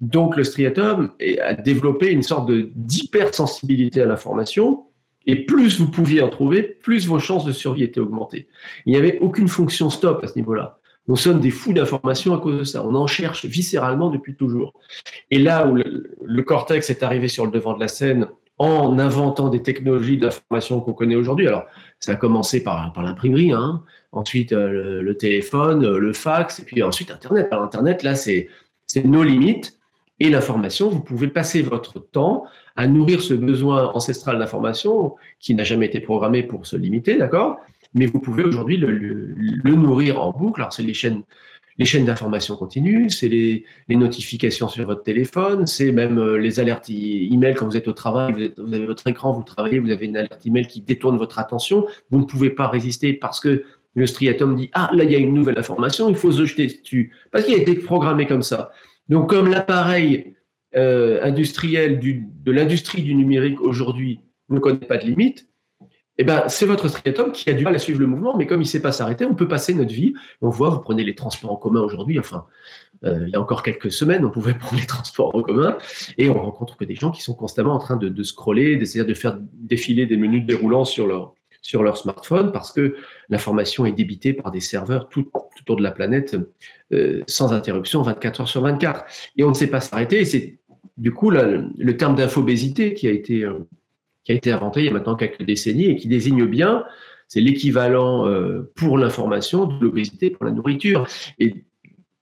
[0.00, 1.10] Donc, le striatum
[1.42, 4.86] a développé une sorte d'hypersensibilité à l'information.
[5.26, 8.48] Et plus vous pouviez en trouver, plus vos chances de survie étaient augmentées.
[8.86, 10.78] Il n'y avait aucune fonction stop à ce niveau-là.
[11.08, 12.84] nous sommes des fous d'informations à cause de ça.
[12.86, 14.72] On en cherche viscéralement depuis toujours.
[15.30, 19.50] Et là où le, cortex est arrivé sur le devant de la scène en inventant
[19.50, 21.46] des technologies d'information qu'on connaît aujourd'hui.
[21.46, 21.64] Alors,
[21.98, 23.82] ça a commencé par, par l'imprimerie, hein.
[24.12, 27.48] Ensuite euh, le, téléphone, euh, le fax, et puis ensuite Internet.
[27.50, 28.48] Alors, Internet, là, c'est
[29.04, 29.76] nos limites.
[30.22, 32.44] Et l'information, vous pouvez passer votre temps
[32.76, 37.58] à nourrir ce besoin ancestral d'information qui n'a jamais été programmé pour se limiter, d'accord?
[37.94, 40.60] Mais vous pouvez aujourd'hui le, nourrir en boucle.
[40.60, 41.22] Alors, c'est les chaînes,
[41.78, 46.90] les chaînes d'information continues, c'est les, notifications sur votre téléphone, c'est même euh, les alertes
[46.90, 50.18] email quand vous êtes au travail, vous, avez votre écran, vous travaillez, vous avez une
[50.18, 51.86] alerte email qui détourne votre attention.
[52.10, 55.18] Vous ne pouvez pas résister parce que le striatum dit Ah, là, il y a
[55.18, 57.12] une nouvelle information, il faut se jeter dessus.
[57.30, 58.70] Parce qu'il a été programmé comme ça.
[59.08, 60.34] Donc, comme l'appareil
[60.76, 65.50] euh, industriel de l'industrie du numérique aujourd'hui ne connaît pas de limite,
[66.18, 68.60] eh ben, c'est votre striatum qui a du mal à suivre le mouvement, mais comme
[68.60, 70.12] il ne sait pas s'arrêter, on peut passer notre vie.
[70.42, 72.44] On voit, vous prenez les transports en commun aujourd'hui, enfin,
[73.04, 75.78] euh, il y a encore quelques semaines, on pouvait prendre les transports en commun,
[76.18, 79.14] et on rencontre que des gens qui sont constamment en train de, scroller, d'essayer de
[79.14, 82.96] faire défiler des menus déroulants sur leur, sur leur smartphone, parce que
[83.28, 86.36] l'information est débitée par des serveurs tout, autour de la planète,
[86.92, 89.04] euh, sans interruption, 24 heures sur 24.
[89.36, 90.58] Et on ne sait pas s'arrêter, c'est
[90.96, 93.44] du coup le, terme d'infobésité qui a été...
[93.44, 93.66] Euh,
[94.22, 96.84] qui a été inventé il y a maintenant quelques décennies et qui désigne bien,
[97.26, 101.06] c'est l'équivalent euh, pour l'information de l'obésité pour la nourriture.
[101.38, 101.64] Et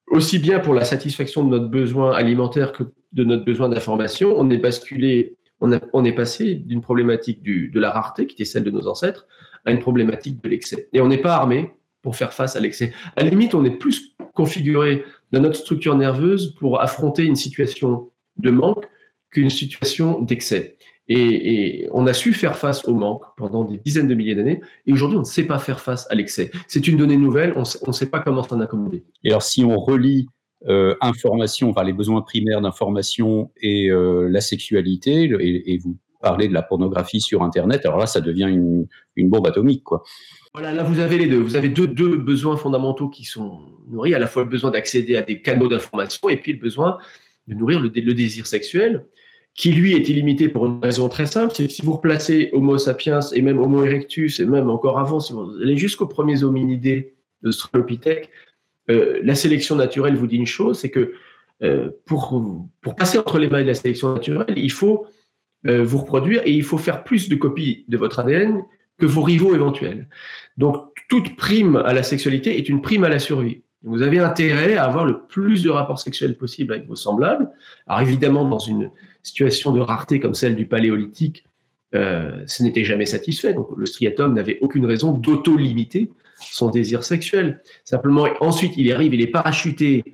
[0.06, 4.50] aussi bien pour la satisfaction de notre besoin alimentaire que de notre besoin d'information, on
[4.50, 8.86] est basculé, on, est passé d'une problématique de la rareté, qui était celle de nos
[8.86, 9.26] ancêtres,
[9.64, 10.88] à une problématique de l'excès.
[10.92, 12.92] Et on n'est pas armé pour faire face à l'excès.
[13.16, 18.10] À la limite, on est plus configuré dans notre structure nerveuse pour affronter une situation
[18.36, 18.88] de manque
[19.30, 20.76] qu'une situation d'excès.
[21.10, 24.60] Et, on a su faire face au manque pendant des dizaines de milliers d'années.
[24.86, 26.50] Et aujourd'hui, on ne sait pas faire face à l'excès.
[26.66, 29.04] C'est une donnée nouvelle, on ne sait pas comment s'en accommoder.
[29.24, 30.28] Et alors, si on relie
[30.66, 36.52] euh, information, enfin les besoins primaires d'information et euh, la sexualité, et, vous parlez de
[36.52, 40.02] la pornographie sur Internet, alors là, ça devient une, bombe atomique, quoi.
[40.52, 41.38] Voilà, là, vous avez les deux.
[41.38, 45.22] Vous avez deux, besoins fondamentaux qui sont nourris, à la fois le besoin d'accéder à
[45.22, 46.98] des canaux d'information et puis le besoin
[47.46, 49.04] de nourrir le, désir sexuel
[49.54, 53.20] qui lui est illimité pour une raison très simple, c'est si vous replacez Homo sapiens
[53.32, 57.50] et même Homo erectus et même encore avant, si vous allez jusqu'aux premiers hominidés de
[58.90, 61.12] euh, la sélection naturelle vous dit une chose, c'est que
[61.62, 62.42] euh, pour,
[62.96, 65.06] passer entre les mains de la sélection naturelle, il faut
[65.66, 68.62] euh, vous reproduire et il faut faire plus de copies de votre ADN
[68.98, 70.08] que vos rivaux éventuels.
[70.56, 73.62] Donc toute prime à la sexualité est une prime à la survie.
[73.82, 77.48] Vous avez intérêt à avoir le plus de rapports sexuels possible avec vos semblables.
[77.86, 78.90] Alors évidemment, dans une
[79.22, 81.44] situation de rareté comme celle du paléolithique,
[81.92, 83.54] ce n'était jamais satisfait.
[83.54, 87.62] Donc le striatum n'avait aucune raison d'auto-limiter son désir sexuel.
[87.84, 90.04] Simplement, ensuite, il arrive, il est parachuté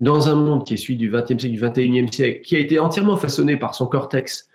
[0.00, 2.78] dans un monde qui est celui du XXe siècle, du XXIe siècle, qui a été
[2.78, 4.48] entièrement façonné par son cortex,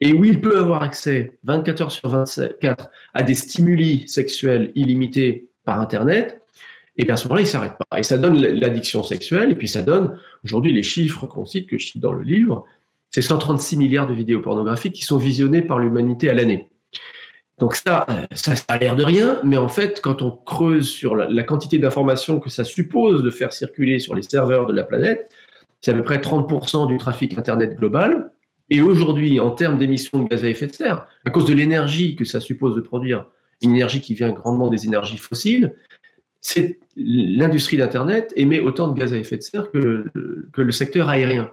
[0.00, 5.48] et où il peut avoir accès 24 heures sur 24 à des stimuli sexuels illimités
[5.64, 6.40] par Internet,
[6.96, 7.98] et bien à ce moment-là, il ne s'arrête pas.
[7.98, 11.76] Et ça donne l'addiction sexuelle, et puis ça donne, aujourd'hui, les chiffres qu'on cite, que
[11.76, 12.64] je cite dans le livre,
[13.10, 16.68] c'est 136 milliards de vidéos pornographiques qui sont visionnées par l'humanité à l'année.
[17.58, 21.42] Donc ça, ça, a l'air de rien, mais en fait, quand on creuse sur la,
[21.44, 25.30] quantité d'informations que ça suppose de faire circuler sur les serveurs de la planète,
[25.80, 28.32] c'est à peu près 30% du trafic Internet global.
[28.70, 32.16] Et aujourd'hui, en termes d'émissions de gaz à effet de serre, à cause de l'énergie
[32.16, 33.26] que ça suppose de produire,
[33.62, 35.74] une énergie qui vient grandement des énergies fossiles,
[36.40, 40.06] c'est l'industrie d'Internet émet autant de gaz à effet de serre que,
[40.52, 41.50] que le secteur aérien.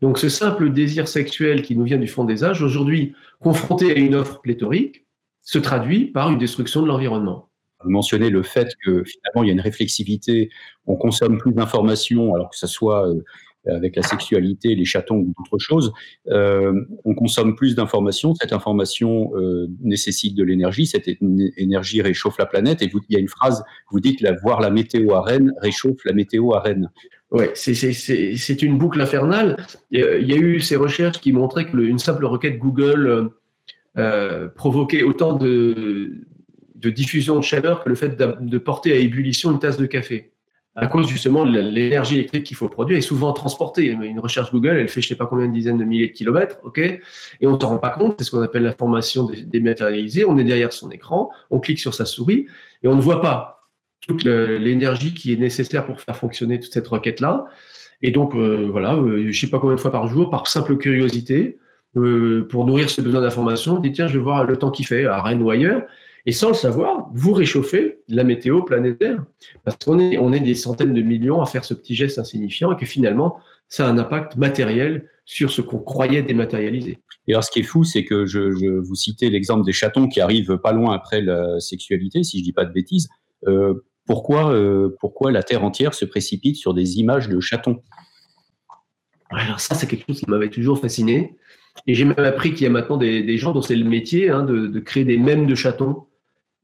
[0.00, 3.98] Donc ce simple désir sexuel qui nous vient du fond des âges, aujourd'hui confronté à
[3.98, 5.03] une offre pléthorique,
[5.44, 7.50] se traduit par une destruction de l'environnement.
[7.84, 10.50] Vous mentionnez le fait que finalement il y a une réflexivité,
[10.86, 13.06] on consomme plus d'informations, alors que ce soit
[13.66, 15.92] euh, avec la sexualité, les chatons ou d'autres choses,
[16.28, 16.72] euh,
[17.04, 18.34] on consomme plus d'informations.
[18.34, 20.86] Cette information euh, nécessite de l'énergie.
[20.86, 21.08] Cette
[21.56, 22.82] énergie réchauffe la planète.
[22.82, 25.52] Et vous, il y a une phrase, vous dites la, voir la météo à Rennes
[25.60, 26.90] réchauffe la météo à Rennes.
[27.30, 29.56] Oui, c'est une boucle infernale.
[29.90, 33.30] Il y a eu ces recherches qui montraient qu'une simple requête Google
[33.98, 36.12] euh, provoquait autant de,
[36.74, 40.34] diffusion de chaleur que le fait de porter à ébullition une tasse de café
[40.76, 43.86] à cause justement de l'énergie électrique qu'il faut produire est souvent transportée.
[43.86, 46.58] Une recherche Google, elle fait je sais pas combien de dizaines de milliers de kilomètres,
[46.64, 47.00] ok, et
[47.42, 48.16] on ne s'en rend pas compte.
[48.18, 50.24] C'est ce qu'on appelle l'information dématérialisée.
[50.24, 52.46] On est derrière son écran, on clique sur sa souris
[52.82, 53.68] et on ne voit pas
[54.00, 57.46] toute l'énergie qui est nécessaire pour faire fonctionner toute cette requête là.
[58.02, 60.76] Et donc euh, voilà, euh, je sais pas combien de fois par jour, par simple
[60.76, 61.58] curiosité,
[61.96, 64.86] euh, pour nourrir ce besoin d'information, on dit tiens, je vais voir le temps qu'il
[64.86, 65.82] fait à Rennes ou ailleurs.
[66.26, 69.22] Et sans le savoir, vous réchauffez la météo planétaire.
[69.62, 72.72] Parce qu'on est, on est des centaines de millions à faire ce petit geste insignifiant
[72.72, 76.98] et que finalement, ça a un impact matériel sur ce qu'on croyait dématérialiser.
[77.26, 80.20] Et alors, ce qui est fou, c'est que je, vous citais l'exemple des chatons qui
[80.20, 83.08] arrivent pas loin après la sexualité, si je dis pas de bêtises.
[83.46, 87.82] Euh, pourquoi, euh, pourquoi la Terre entière se précipite sur des images de chatons?
[89.30, 91.36] Alors ça, c'est quelque chose qui m'avait toujours fasciné.
[91.86, 94.42] Et j'ai même appris qu'il y a maintenant des, gens dont c'est le métier hein,
[94.42, 96.04] de, créer des mèmes de chatons,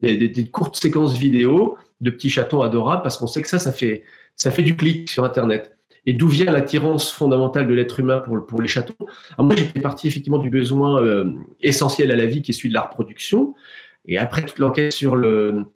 [0.03, 4.05] des, courtes séquences vidéo de petits chatons adorables, parce qu'on sait que ça, ça fait,
[4.37, 5.77] ça fait du clic sur Internet.
[6.07, 8.95] Et d'où vient l'attirance fondamentale de l'être humain pour, pour les chatons?
[9.37, 12.71] Alors Moi, j'étais parti effectivement du besoin euh, essentiel à la vie qui est celui
[12.71, 13.55] de la reproduction.
[14.07, 15.67] Et après toute l'enquête sur, le,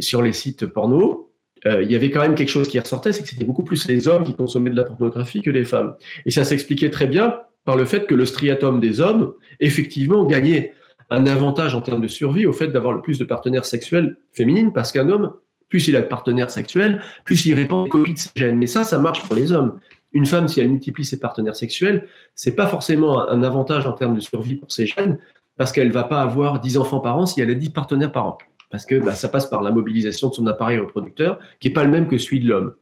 [0.00, 1.30] sur les sites porno,
[1.66, 3.86] euh, il y avait quand même quelque chose qui ressortait, c'est que c'était beaucoup plus
[3.88, 5.94] les hommes qui consommaient de la pornographie que les femmes.
[6.24, 10.72] Et ça s'expliquait très bien par le fait que le striatum des hommes, effectivement, gagnait
[11.10, 14.72] un avantage en termes de survie au fait d'avoir le plus de partenaires sexuels féminines,
[14.72, 15.34] parce qu'un homme,
[15.68, 18.56] plus il a de partenaires sexuels, plus il répand des copies de ses gènes.
[18.56, 19.80] Mais ça, ça marche pour les hommes.
[20.12, 24.14] Une femme, si elle multiplie ses partenaires sexuels, c'est pas forcément un avantage en termes
[24.14, 25.18] de survie pour ses gènes,
[25.58, 28.24] parce qu'elle va pas avoir 10 enfants par an si elle a 10 partenaires par
[28.24, 28.38] an.
[28.70, 31.84] Parce que bah, ça passe par la mobilisation de son appareil reproducteur, qui n'est pas
[31.84, 32.72] le même que celui de l'homme.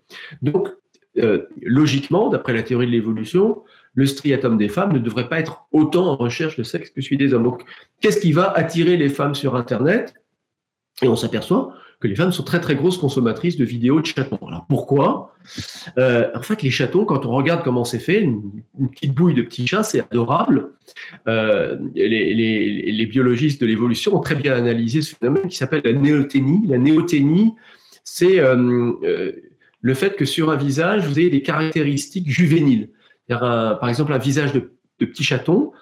[0.43, 0.69] Donc,
[1.19, 3.65] euh, logiquement, d'après la théorie de l'évolution,
[3.97, 7.17] le striatum des femmes ne devrait pas être autant en recherche de sexe que celui
[7.17, 7.57] des hommes.
[8.01, 10.15] Qu'est-ce qui va attirer les femmes sur Internet?
[11.03, 14.39] Et on s'aperçoit que les femmes sont très très grosses consommatrices de vidéos de chatons.
[14.47, 15.35] Alors pourquoi?
[15.97, 19.41] Euh, En fait, les chatons, quand on regarde comment c'est fait, une, petite bouille de
[19.41, 20.73] petits chats, c'est adorable.
[21.27, 26.67] Euh, les, biologistes de l'évolution ont très bien analysé ce phénomène qui s'appelle la néoténie.
[26.67, 27.55] La néoténie,
[28.05, 29.33] c'est euh,
[29.81, 32.91] le fait que sur un visage, vous avez des caractéristiques juvéniles
[33.29, 35.73] par exemple, un visage de, petit chaton,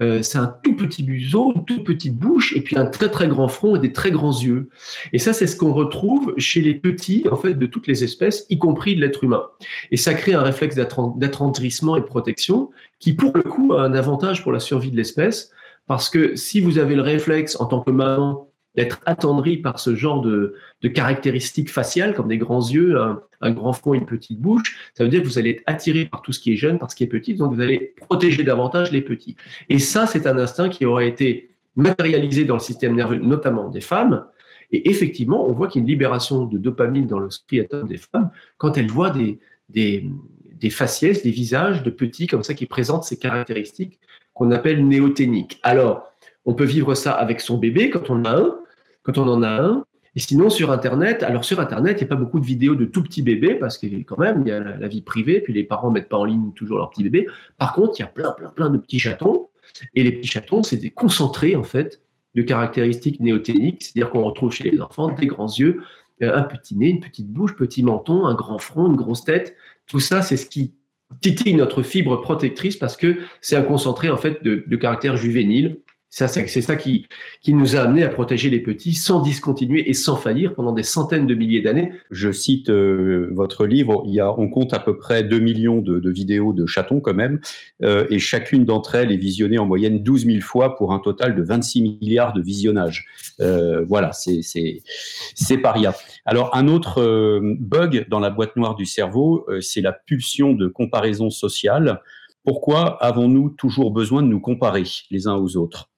[0.00, 3.28] euh, c'est un tout petit museau, une toute petite bouche, et puis un très très
[3.28, 4.70] grand front et des très grands yeux.
[5.12, 8.46] Et ça, c'est ce qu'on retrouve chez les petits, en fait, de toutes les espèces,
[8.48, 9.44] y compris de l'être humain.
[9.90, 13.94] Et ça crée un réflexe d'attendrissement et de protection qui, pour le coup, a un
[13.94, 15.50] avantage pour la survie de l'espèce,
[15.86, 19.94] parce que si vous avez le réflexe en tant que maman d'être attendri par ce
[19.94, 20.54] genre de,
[20.94, 22.96] caractéristiques faciales, comme des grands yeux,
[23.40, 26.22] un, grand front, une petite bouche, ça veut dire que vous allez être attiré par
[26.22, 28.90] tout ce qui est jeune, par ce qui est petit, donc vous allez protéger davantage
[28.92, 29.36] les petits.
[29.68, 33.80] Et ça, c'est un instinct qui aurait été matérialisé dans le système nerveux, notamment des
[33.80, 34.24] femmes.
[34.70, 37.98] Et effectivement, on voit qu'il y a une libération de dopamine dans le striatum des
[37.98, 40.08] femmes quand elles voient des, des,
[40.54, 44.00] des faciès, des visages de petits comme ça qui présentent ces caractéristiques
[44.32, 45.60] qu'on appelle néoténiques.
[45.62, 46.10] Alors,
[46.46, 48.56] on peut vivre ça avec son bébé quand on a un,
[49.02, 49.84] quand on en a un.
[50.14, 52.84] Et sinon, sur Internet, alors sur Internet, il n'y a pas beaucoup de vidéos de
[52.84, 55.64] tout petits bébés parce que quand même, il y a la, vie privée, puis les
[55.64, 57.26] parents ne mettent pas en ligne toujours leurs petits bébés.
[57.56, 59.48] Par contre, il y a plein, plein, plein de petits chatons.
[59.94, 62.02] Et les petits chatons, c'est des concentrés, en fait,
[62.34, 65.82] de caractéristiques néoténiques, c'est-à-dire qu'on retrouve chez les enfants des grands yeux,
[66.22, 69.56] euh, un petit nez, une petite bouche, petit menton, un grand front, une grosse tête.
[69.86, 70.74] Tout ça, c'est ce qui
[71.22, 75.78] titille notre fibre protectrice parce que c'est un concentré, en fait, de, de caractère juvénile
[76.14, 77.06] c'est ça qui,
[77.40, 80.82] qui nous a amené à protéger les petits sans discontinuer et sans faillir pendant des
[80.82, 81.90] centaines de milliers d'années.
[82.10, 85.80] Je cite euh, votre livre, il y a, on compte à peu près 2 millions
[85.80, 87.40] de, vidéos de chatons quand même,
[87.82, 91.34] euh, et chacune d'entre elles est visionnée en moyenne 12 000 fois pour un total
[91.34, 93.06] de 26 milliards de visionnages.
[93.40, 95.94] Euh, voilà, c'est paria.
[96.26, 101.30] Alors un autre bug dans la boîte noire du cerveau, c'est la pulsion de comparaison
[101.30, 102.02] sociale.
[102.44, 105.91] Pourquoi avons-nous toujours besoin de nous comparer les uns aux autres?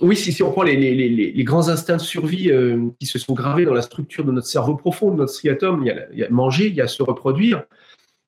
[0.00, 3.72] Oui, si, on prend les, grands instincts de survie euh, qui se sont gravés dans
[3.72, 6.82] la structure de notre cerveau profond, de notre striatum, il y, a, manger, il y
[6.82, 7.64] a se reproduire.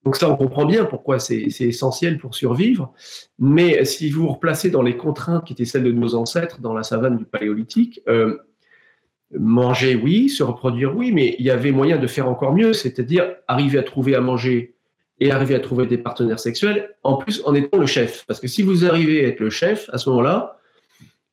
[0.05, 2.95] Donc ça, on comprend bien pourquoi c'est essentiel pour survivre.
[3.39, 6.73] Mais si vous vous replacez dans les contraintes qui étaient celles de nos ancêtres dans
[6.73, 8.39] la savane du Paléolithique, euh,
[9.37, 13.35] manger, oui, se reproduire, oui, mais il y avait moyen de faire encore mieux, c'est-à-dire
[13.47, 14.75] arriver à trouver à manger
[15.21, 18.25] et arriver à trouver des partenaires sexuels, en plus en étant le chef.
[18.27, 20.58] Parce que si vous arrivez à être le chef, à ce moment-là,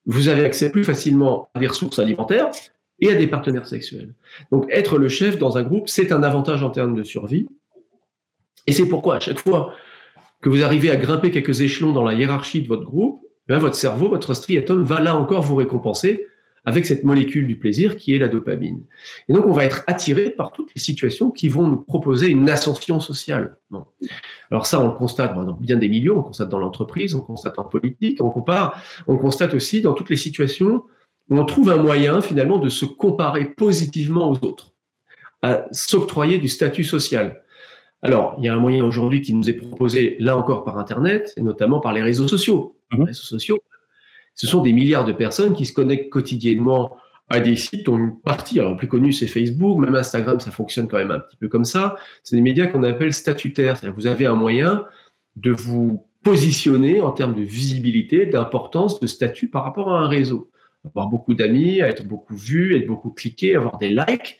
[0.06, 2.52] vous avez accès plus facilement à des ressources alimentaires
[3.00, 4.14] et à des partenaires sexuels.
[4.52, 7.48] Donc être le chef dans un groupe, c'est un avantage en termes de survie.
[8.68, 9.74] Et c'est pourquoi à chaque fois
[10.42, 13.76] que vous arrivez à grimper quelques échelons dans la hiérarchie de votre groupe, eh votre
[13.76, 16.28] cerveau, votre striatum va là encore vous récompenser
[16.66, 18.84] avec cette molécule du plaisir qui est la dopamine.
[19.30, 22.50] Et donc, on va être attiré par toutes les situations qui vont nous proposer une
[22.50, 23.58] ascension sociale.
[24.52, 27.60] Alors ça, on le constate dans bien des milieux, on constate dans l'entreprise, on constate
[27.60, 30.84] en politique, on compare, on constate aussi dans toutes les situations
[31.30, 34.74] où on trouve un moyen finalement de se comparer positivement aux autres,
[35.42, 37.42] à s'octroyer du statut social.
[38.02, 41.34] Alors, il y a un moyen aujourd'hui qui nous est proposé là encore par Internet,
[41.38, 42.78] et notamment par les réseaux sociaux.
[42.92, 43.04] Les mmh.
[43.04, 43.60] réseaux sociaux,
[44.36, 46.96] ce sont des milliards de personnes qui se connectent quotidiennement
[47.30, 50.88] à des sites dont une partie, alors plus connue c'est Facebook, même Instagram ça fonctionne
[50.88, 54.08] quand même un petit peu comme ça, c'est des médias qu'on appelle statutaires, c'est-à-dire vous
[54.08, 54.86] avez un moyen
[55.36, 60.50] de vous positionner en termes de visibilité, d'importance, de statut par rapport à un réseau.
[60.84, 64.40] Avoir beaucoup d'amis, être beaucoup vu, être beaucoup cliqué, avoir des likes.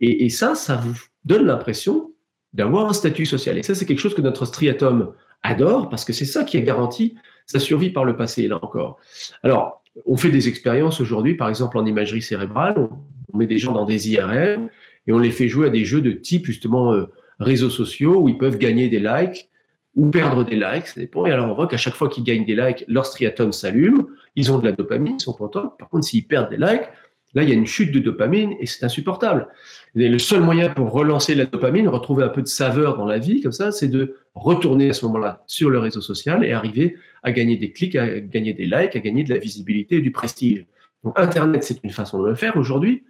[0.00, 2.12] Et, et ça, ça vous donne l'impression
[2.54, 3.58] d'avoir un statut social.
[3.58, 6.60] Et ça, c'est quelque chose que notre striatum adore parce que c'est ça qui a
[6.60, 8.98] garanti sa survie par le passé, là encore.
[9.42, 12.88] Alors, on fait des expériences aujourd'hui, par exemple en imagerie cérébrale,
[13.32, 14.68] on, met des gens dans des IRM
[15.06, 17.06] et on les fait jouer à des jeux de type justement euh,
[17.40, 19.48] réseaux sociaux où ils peuvent gagner des likes
[19.96, 21.26] ou perdre des likes, ça dépend.
[21.26, 24.52] Et alors on voit qu'à chaque fois qu'ils gagnent des likes, leur striatum s'allume, ils
[24.52, 25.74] ont de la dopamine, ils sont contents.
[25.78, 26.88] Par contre, s'ils perdent des likes,
[27.34, 29.48] là il y a une chute de dopamine et c'est insupportable.
[29.94, 33.40] Le seul moyen pour relancer la dopamine, retrouver un peu de saveur dans la vie,
[33.40, 37.32] comme ça, c'est de retourner à ce moment-là sur le réseau social et arriver à
[37.32, 40.66] gagner des clics, à gagner des likes, à gagner de la visibilité et du prestige.
[41.16, 43.04] Internet, c'est une façon de le faire aujourd'hui.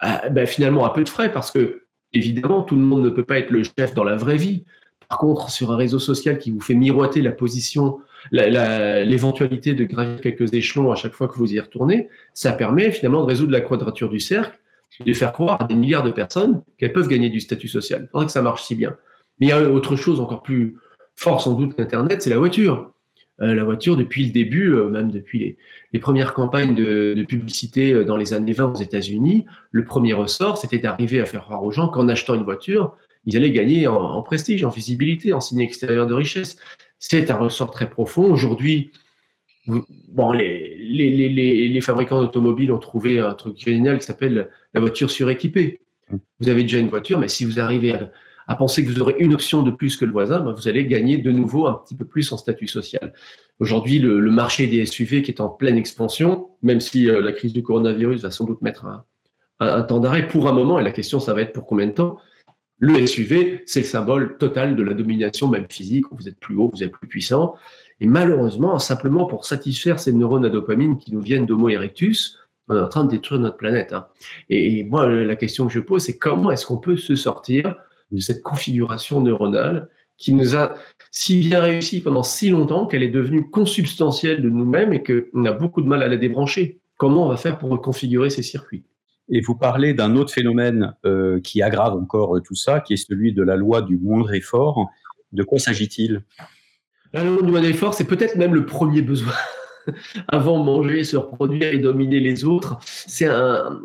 [0.00, 3.24] Ah, ben, finalement, à peu de frais, parce que évidemment, tout le monde ne peut
[3.24, 4.64] pas être le chef dans la vraie vie.
[5.08, 8.00] Par contre, sur un réseau social qui vous fait miroiter la position,
[8.32, 13.22] l'éventualité de gravir quelques échelons à chaque fois que vous y retournez, ça permet finalement
[13.22, 14.58] de résoudre la quadrature du cercle,
[15.04, 18.02] de faire croire à des milliards de personnes qu'elles peuvent gagner du statut social.
[18.04, 18.96] Il faudrait que ça marche si bien.
[19.40, 20.76] Mais il y a autre chose encore plus
[21.16, 22.92] fort sans doute qu'Internet, c'est la voiture.
[23.42, 25.56] Euh, la voiture, depuis le début, euh, même depuis
[25.92, 30.56] les, premières campagnes de, publicité euh, dans les années 20 aux États-Unis, le premier ressort,
[30.56, 32.96] c'était d'arriver à faire croire aux gens qu'en achetant une voiture,
[33.26, 36.56] ils allaient gagner en, prestige, en visibilité, en signe extérieur de richesse.
[36.98, 38.30] C'est un ressort très profond.
[38.30, 38.92] Aujourd'hui,
[39.66, 45.80] bon, les, les, fabricants d'automobiles ont trouvé un truc génial qui s'appelle la voiture suréquipée.
[46.38, 47.96] Vous avez déjà une voiture, mais si vous arrivez
[48.46, 50.86] à, penser que vous aurez une option de plus que le voisin, ben, vous allez
[50.86, 53.12] gagner de nouveau un petit peu plus en statut social.
[53.58, 57.54] Aujourd'hui, le, marché des SUV qui est en pleine expansion, même si euh, la crise
[57.54, 59.04] du coronavirus va sans doute mettre un,
[59.60, 61.92] un temps d'arrêt pour un moment, et la question, ça va être pour combien de
[61.92, 62.18] temps?
[62.78, 66.04] Le SUV, c'est le symbole total de la domination, même physique.
[66.12, 67.54] Vous êtes plus haut, vous êtes plus puissant.
[68.00, 72.36] Et malheureusement, simplement pour satisfaire ces neurones à dopamine qui nous viennent d'Homo erectus,
[72.68, 73.92] on est en train de détruire notre planète.
[73.92, 74.06] Hein.
[74.48, 77.76] Et, moi, la question que je pose, c'est comment est-ce qu'on peut se sortir
[78.12, 80.74] de cette configuration neuronale qui nous a
[81.10, 85.52] si bien réussi pendant si longtemps qu'elle est devenue consubstantielle de nous-mêmes et qu'on a
[85.52, 86.80] beaucoup de mal à la débrancher?
[86.96, 88.84] Comment on va faire pour reconfigurer ces circuits?
[89.28, 93.32] Et vous parlez d'un autre phénomène euh, qui aggrave encore tout ça, qui est celui
[93.32, 94.88] de la loi du moindre effort.
[95.32, 96.22] De quoi s'agit-il?
[97.12, 99.34] La loi du moindre effort, c'est peut-être même le premier besoin.
[100.28, 103.80] Avant manger, se reproduire et dominer les autres, c'est un,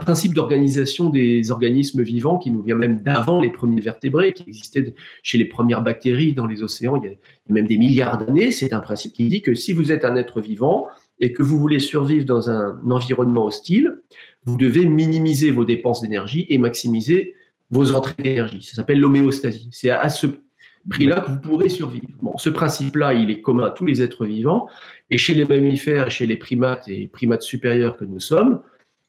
[0.00, 4.94] principe d'organisation des organismes vivants qui nous vient même d'avant les premiers vertébrés, qui existaient
[5.22, 7.16] chez les premières bactéries dans les océans il y a
[7.48, 8.50] même des milliards d'années.
[8.50, 10.86] C'est un principe qui dit que si vous êtes un être vivant
[11.20, 14.02] et que vous voulez survivre dans un environnement hostile,
[14.44, 17.34] vous devez minimiser vos dépenses d'énergie et maximiser
[17.70, 18.62] vos entrées d'énergie.
[18.62, 19.68] Ça s'appelle l'homéostasie.
[19.72, 20.26] C'est à ce
[20.88, 22.06] prix-là que vous pourrez survivre.
[22.22, 24.68] Bon, ce principe-là, il est commun à tous les êtres vivants,
[25.10, 28.60] et chez les mammifères, chez les primates et primates supérieurs que nous sommes,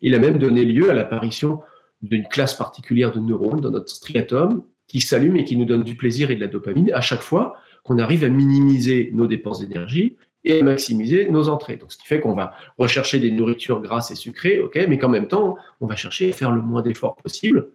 [0.01, 1.61] il a même donné lieu à l'apparition
[2.01, 5.95] d'une classe particulière de neurones dans notre striatum qui s'allume et qui nous donne du
[5.95, 10.15] plaisir et de la dopamine à chaque fois qu'on arrive à minimiser nos dépenses d'énergie
[10.43, 11.77] et maximiser nos entrées.
[11.77, 15.27] Donc, ce qui fait qu'on va rechercher des nourritures grasses et sucrées, mais qu'en même
[15.27, 17.69] temps, on va chercher à faire le moins d'efforts possible.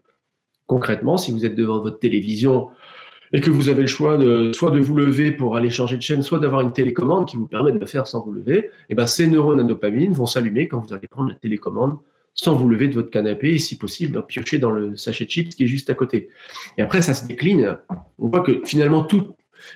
[0.67, 2.71] Concrètement, si vous êtes devant votre télévision
[3.33, 6.03] et que vous avez le choix de soit de vous lever pour aller changer de
[6.03, 8.71] chaîne, soit d'avoir une télécommande qui vous permet de le faire sans vous lever, et
[8.91, 11.99] eh ben ces neurones à dopamine vont s'allumer quand vous allez prendre la télécommande
[12.35, 15.55] sans vous lever de votre canapé et si possible piocher dans le sachet de chips
[15.55, 16.31] qui est juste à côté.
[16.79, 17.77] Et après, ça se décline.
[18.19, 19.35] On voit que finalement, tout,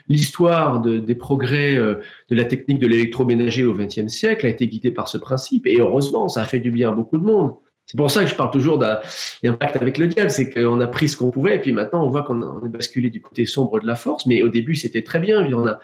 [0.08, 1.96] l'histoire des progrès euh,
[2.30, 5.66] de la technique de l'électroménager au XXe siècle a été guidée par ce principe.
[5.66, 7.54] Et heureusement, ça a fait du bien à beaucoup de monde.
[7.86, 10.86] C'est pour ça que je parle toujours d'un pacte avec le diable, c'est qu'on a
[10.88, 13.78] pris ce qu'on pouvait, et puis maintenant on voit qu'on est basculé du côté sombre
[13.80, 15.46] de la force, mais au début c'était très bien.
[15.54, 15.78] On a,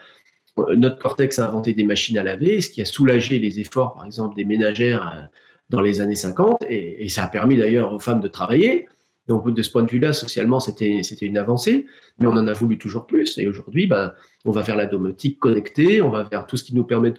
[0.75, 4.05] notre cortex a inventé des machines à laver, ce qui a soulagé les efforts, par
[4.05, 5.21] exemple, des ménagères euh,
[5.69, 8.87] dans les années 50, et, ça a permis d'ailleurs aux femmes de travailler.
[9.29, 11.85] Donc, de ce point de vue-là, socialement, c'était une avancée,
[12.19, 13.37] mais on en a voulu toujours plus.
[13.37, 14.11] Et aujourd'hui, ben,
[14.43, 17.13] on va vers la domotique connectée, on va vers tout ce qui nous permet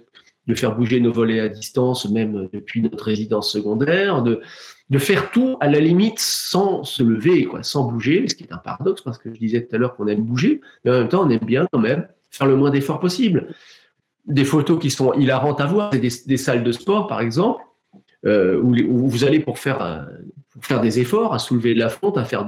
[0.46, 4.42] de faire bouger nos volets à distance, même depuis notre résidence secondaire, de,
[4.90, 8.52] de faire tout à la limite sans se lever, quoi, sans bouger, ce qui est
[8.52, 11.08] un paradoxe parce que je disais tout à l'heure qu'on aime bouger, mais en même
[11.08, 13.54] temps, on aime bien quand même faire le moins d'efforts possible.
[14.26, 17.62] Des photos qui sont hilarantes à voir, c'est des, salles de sport, par exemple,
[18.26, 20.06] euh, où, vous allez pour faire,
[20.82, 22.46] des efforts, à soulever de la fonte, à faire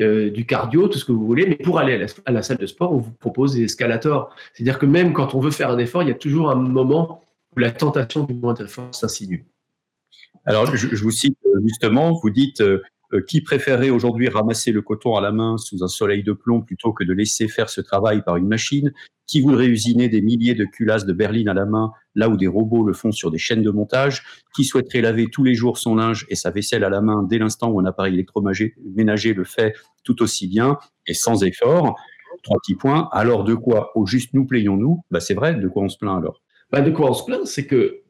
[0.00, 2.66] euh, du cardio, tout ce que vous voulez, mais pour aller à la, salle de
[2.66, 4.34] sport, on vous propose des escalators.
[4.54, 7.24] C'est-à-dire que même quand on veut faire un effort, il y a toujours un moment
[7.56, 9.46] où la tentation du moins d'effort s'insinue.
[10.48, 12.80] Alors, je, vous cite justement, vous dites euh,
[13.26, 16.94] qui préférerait aujourd'hui ramasser le coton à la main sous un soleil de plomb plutôt
[16.94, 18.92] que de laisser faire ce travail par une machine?
[19.26, 22.46] Qui voudrait usiner des milliers de culasses de berline à la main là où des
[22.46, 24.22] robots le font sur des chaînes de montage?
[24.56, 27.36] Qui souhaiterait laver tous les jours son linge et sa vaisselle à la main dès
[27.36, 31.94] l'instant où un appareil électroménager le fait tout aussi bien et sans effort?
[32.42, 33.10] Trois petits points.
[33.12, 35.02] Alors de quoi au juste nous plaignons-nous?
[35.10, 36.40] Bah, C'est vrai, de quoi on se plaint alors?
[36.72, 38.00] Bah, De quoi on se plaint, c'est que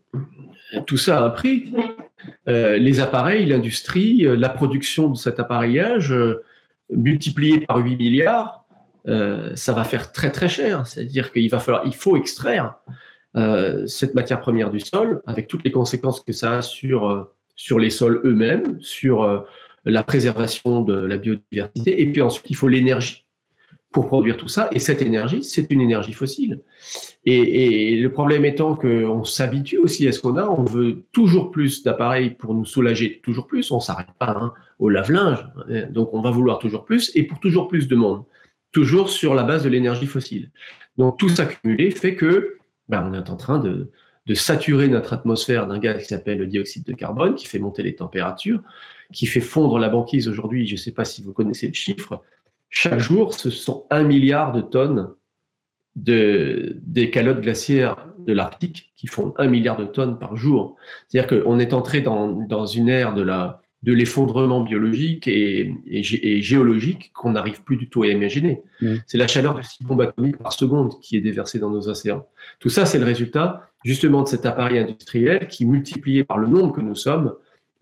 [0.86, 1.72] tout ça a un prix.
[2.48, 6.42] Euh, les appareils, l'industrie, euh, la production de cet appareillage, euh,
[6.90, 8.64] multiplié par 8 milliards,
[9.54, 10.86] ça va faire très très cher.
[10.86, 12.74] C'est-à-dire qu'il va falloir, faut extraire
[13.86, 17.88] cette matière première du sol, avec toutes les conséquences que ça a sur, sur les
[17.88, 19.46] sols eux-mêmes, sur
[19.86, 23.24] la préservation de la biodiversité, et puis ensuite il faut l'énergie
[23.90, 24.68] pour produire tout ça.
[24.72, 26.60] Et cette énergie, c'est une énergie fossile.
[27.24, 31.82] Et, le problème étant qu'on s'habitue aussi à ce qu'on a, on veut toujours plus
[31.82, 33.70] d'appareils pour nous soulager, toujours plus.
[33.70, 35.44] On s'arrête pas hein, au lave-linge,
[35.90, 38.24] donc on va vouloir toujours plus et pour toujours plus de monde,
[38.72, 40.50] toujours sur la base de l'énergie fossile.
[40.96, 42.56] Donc tout s'accumuler fait que
[42.88, 43.90] ben, on est en train de,
[44.28, 47.82] de saturer notre atmosphère d'un gaz qui s'appelle le dioxyde de carbone, qui fait monter
[47.82, 48.60] les températures,
[49.12, 50.66] qui fait fondre la banquise aujourd'hui.
[50.66, 52.22] Je ne sais pas si vous connaissez le chiffre,
[52.70, 55.10] chaque jour, ce sont un milliard de tonnes
[55.96, 60.76] de, des calottes glaciaires de l'Arctique qui font un milliard de tonnes par jour.
[61.08, 66.42] C'est-à-dire qu'on est entré dans, dans, une ère de la de l'effondrement biologique et, et,
[66.42, 68.60] géologique qu'on n'arrive plus du tout à imaginer.
[68.80, 68.94] Mmh.
[69.06, 72.26] C'est la chaleur de 6 bombes atomiques par seconde qui est déversée dans nos océans.
[72.58, 76.74] Tout ça, c'est le résultat justement de cet appareil industriel qui, multiplié par le nombre
[76.74, 77.34] que nous sommes,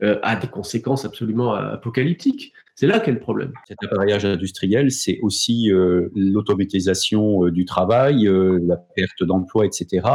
[0.03, 2.53] euh, a des conséquences absolument apocalyptiques.
[2.76, 3.55] C'est là qu'est le problème.
[3.66, 10.07] Cet appareillage industriel, c'est aussi euh, l'automatisation euh, du travail, euh, la perte d'emploi, etc.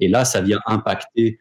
[0.00, 1.38] Et là, ça vient impacter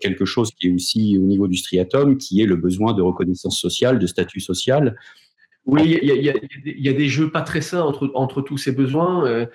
[0.00, 3.60] quelque chose qui est aussi au niveau du striatum, qui est le besoin de reconnaissance
[3.60, 4.96] sociale, de statut social.
[5.66, 9.48] Oui, il y, a des jeux pas très sains entre, entre tous ces besoins.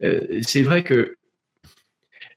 [0.00, 1.14] c'est vrai que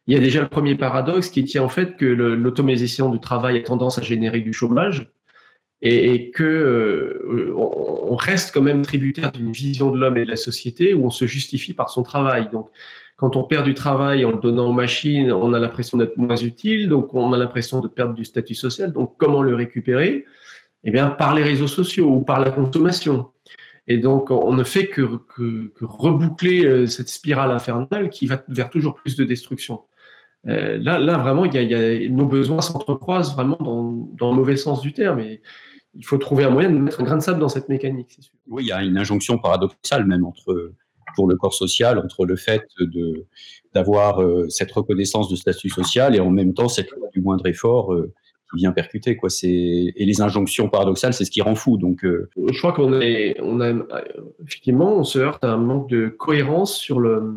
[0.07, 3.57] il y a déjà le premier paradoxe qui tient en fait que l'automatisation du travail
[3.57, 5.11] a tendance à générer du chômage
[5.81, 10.29] et, et que euh, on reste quand même tributaire d'une vision de l'homme et de
[10.29, 12.49] la société où on se justifie par son travail.
[12.51, 12.69] Donc,
[13.15, 16.35] quand on perd du travail en le donnant aux machines, on a l'impression d'être moins
[16.35, 18.91] utile, donc on a l'impression de perdre du statut social.
[18.91, 20.25] Donc, comment le récupérer?
[20.83, 23.29] Eh bien, par les réseaux sociaux ou par la consommation.
[23.87, 25.07] Et donc, on ne fait que,
[25.81, 29.81] reboucler euh, cette spirale infernale qui va vers toujours plus de destruction.
[30.47, 34.31] Euh, là, là, vraiment, il y a, y a, nos besoins s'entrecroisent vraiment dans, dans,
[34.31, 35.19] le mauvais sens du terme.
[35.19, 35.41] Et,
[35.95, 38.23] il faut trouver un moyen de mettre un grain de sable dans cette mécanique, c'est
[38.23, 38.33] sûr.
[38.47, 40.73] Oui, il y a une injonction paradoxale même entre
[41.15, 43.27] pour le corps social entre le fait de
[43.75, 47.45] d'avoir euh, cette reconnaissance de statut social et en même temps cette loi du moindre
[47.45, 48.11] effort euh,
[48.49, 49.29] qui vient percuter quoi.
[49.29, 51.77] C'est et les injonctions paradoxales, c'est ce qui rend fou.
[51.77, 53.71] Donc, je crois qu'on est, on a
[54.43, 57.35] effectivement, on se heurte à un manque de cohérence sur le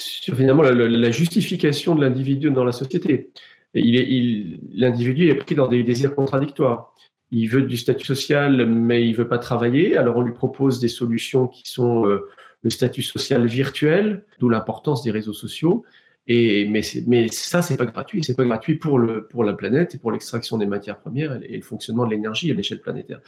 [0.00, 3.30] sur finalement la, justification de l'individu dans la société
[3.74, 6.94] l'individu est pris dans des désirs contradictoires.
[7.30, 9.96] Il veut du statut social, mais il veut pas travailler.
[9.96, 12.28] Alors on lui propose des solutions qui sont euh,
[12.62, 15.84] le statut social virtuel, d'où l'importance des réseaux sociaux.
[16.28, 18.24] Mais, mais ça, c'est pas gratuit.
[18.24, 22.04] C'est pas gratuit pour, la planète et pour l'extraction des matières premières et, le fonctionnement
[22.04, 23.20] de l'énergie à l'échelle planétaire.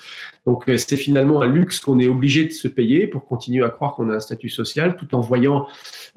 [0.47, 3.71] Donc, euh, c'est finalement un luxe qu'on est obligé de se payer pour continuer à
[3.71, 5.69] croire qu'on a un statut social tout en voyant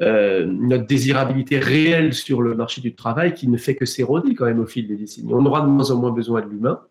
[0.02, 4.46] euh, notre désirabilité réelle sur le marché du travail qui ne fait que s'éroder quand
[4.46, 5.34] même au fil des décennies.
[5.34, 6.82] On aura de moins en moins besoin de l'humain.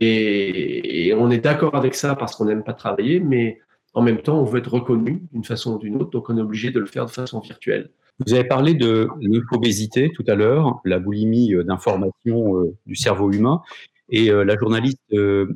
[0.00, 3.60] Et, on est d'accord avec ça parce qu'on n'aime pas travailler, mais
[3.94, 6.40] en même temps, on veut être reconnu d'une façon ou d'une autre, donc on est
[6.40, 7.90] obligé de le faire de façon virtuelle.
[8.24, 13.30] Vous avez parlé de l'infobésité tout à l'heure, la boulimie euh, d'information euh, du cerveau
[13.30, 13.60] humain.
[14.08, 15.02] Et euh, la journaliste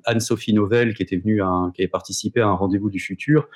[0.04, 1.40] Anne-Sophie Novelle, qui était venue,
[1.74, 3.48] qui avait participé à un rendez-vous du futur,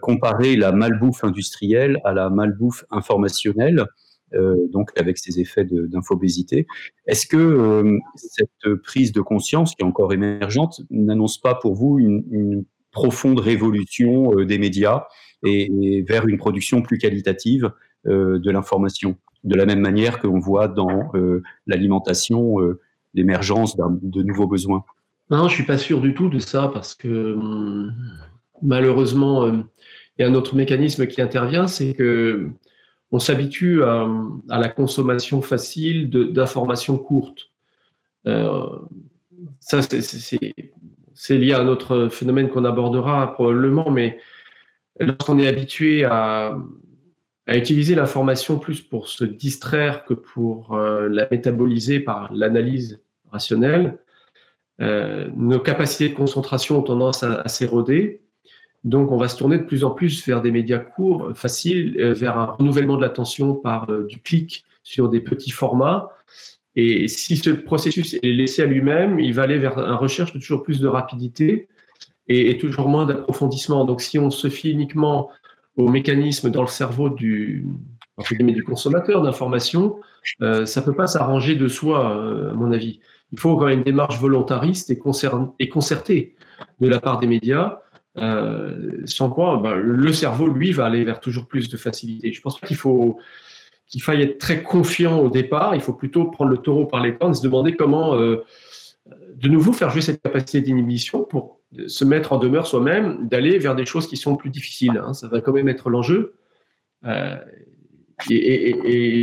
[0.00, 3.84] comparait la malbouffe industrielle à la malbouffe informationnelle,
[4.32, 6.68] donc avec ses effets d'infobésité.
[7.06, 12.64] Est-ce que cette prise de conscience, qui est encore émergente, n'annonce pas pour vous une,
[12.92, 15.06] profonde révolution des médias
[15.44, 17.72] et, vers une production plus qualitative
[18.04, 19.16] de l'information.
[19.44, 22.80] De la même manière qu'on voit dans euh, l'alimentation euh,
[23.12, 24.84] l'émergence de nouveaux besoins.
[25.30, 27.92] Non, je suis pas sûr du tout de ça parce que hum,
[28.62, 29.64] malheureusement, il
[30.20, 32.50] y a un autre mécanisme qui intervient, c'est que
[33.10, 34.08] on s'habitue à,
[34.48, 37.50] la consommation facile d'informations courtes.
[38.24, 44.18] ça, c'est lié à un autre phénomène qu'on abordera probablement, mais
[44.98, 46.56] lorsqu'on est habitué à,
[47.46, 53.98] à utiliser l'information plus pour se distraire que pour euh, la métaboliser par l'analyse rationnelle,
[54.80, 58.20] euh, nos capacités de concentration ont tendance à, s'éroder.
[58.84, 62.14] Donc, on va se tourner de plus en plus vers des médias courts, faciles, euh,
[62.14, 66.10] vers un renouvellement de l'attention par du clic sur des petits formats.
[66.74, 70.38] Et si ce processus est laissé à lui-même, il va aller vers une recherche de
[70.38, 71.68] toujours plus de rapidité
[72.28, 73.84] et, et toujours moins d'approfondissement.
[73.84, 75.28] Donc, si on se fie uniquement
[75.76, 77.66] au mécanisme dans le cerveau du,
[78.40, 79.96] du consommateur d'information,
[80.42, 83.00] euh, ça ne peut pas s'arranger de soi, euh, à mon avis.
[83.32, 85.00] Il faut quand même une démarche volontariste et,
[85.58, 86.36] et concertée
[86.80, 87.78] de la part des médias,
[88.18, 92.32] euh, sans quoi ben, le cerveau, lui, va aller vers toujours plus de facilité.
[92.32, 93.18] Je pense qu'il faut
[93.88, 95.74] qu'il faille être très confiant au départ.
[95.74, 99.72] Il faut plutôt prendre le taureau par les cornes et se demander comment, de nouveau,
[99.74, 104.06] faire jouer cette capacité d'inhibition pour se mettre en demeure soi-même, d'aller vers des choses
[104.06, 105.00] qui sont plus difficiles.
[105.02, 105.14] Hein.
[105.14, 106.34] Ça va quand même être l'enjeu.
[107.04, 107.36] Euh,
[108.30, 109.22] et,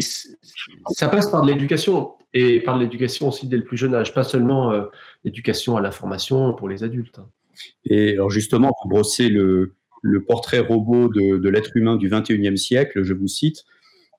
[0.92, 4.14] ça passe par de l'éducation, et par de l'éducation aussi dès le plus jeune âge,
[4.14, 4.86] pas seulement euh,
[5.24, 7.20] l'éducation à l'information pour les adultes.
[7.20, 7.30] Hein.
[7.86, 9.76] Et alors justement, pour brosser le,
[10.28, 13.64] portrait robot de, l'être humain du 21e siècle, je vous cite,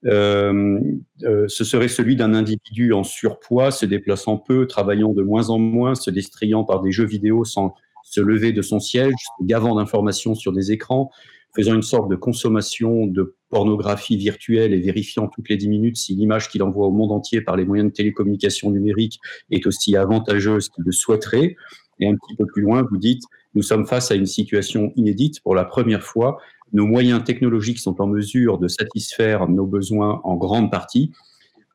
[0.07, 0.81] euh,
[1.21, 5.95] ce serait celui d'un individu en surpoids, se déplaçant peu, travaillant de moins en moins,
[5.95, 7.75] se distrayant par des jeux vidéo sans,
[8.11, 11.11] se lever de son siège, gavant d'informations sur des écrans,
[11.55, 16.15] faisant une sorte de consommation de pornographie virtuelle et vérifiant toutes les dix minutes si
[16.15, 20.69] l'image qu'il envoie au monde entier par les moyens de télécommunication numérique est aussi avantageuse
[20.69, 21.57] qu'il le souhaiterait.
[22.01, 23.23] Et un petit peu plus loin, vous dites,
[23.55, 25.41] nous sommes face à une situation inédite.
[25.43, 26.39] Pour la première fois,
[26.73, 31.13] nos moyens technologiques sont en mesure de satisfaire nos besoins en grande partie.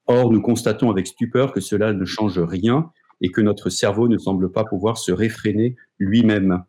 [0.07, 4.17] Or, nous constatons avec stupeur que cela ne change rien et que notre cerveau ne
[4.17, 6.63] semble pas pouvoir se réfréner lui-même.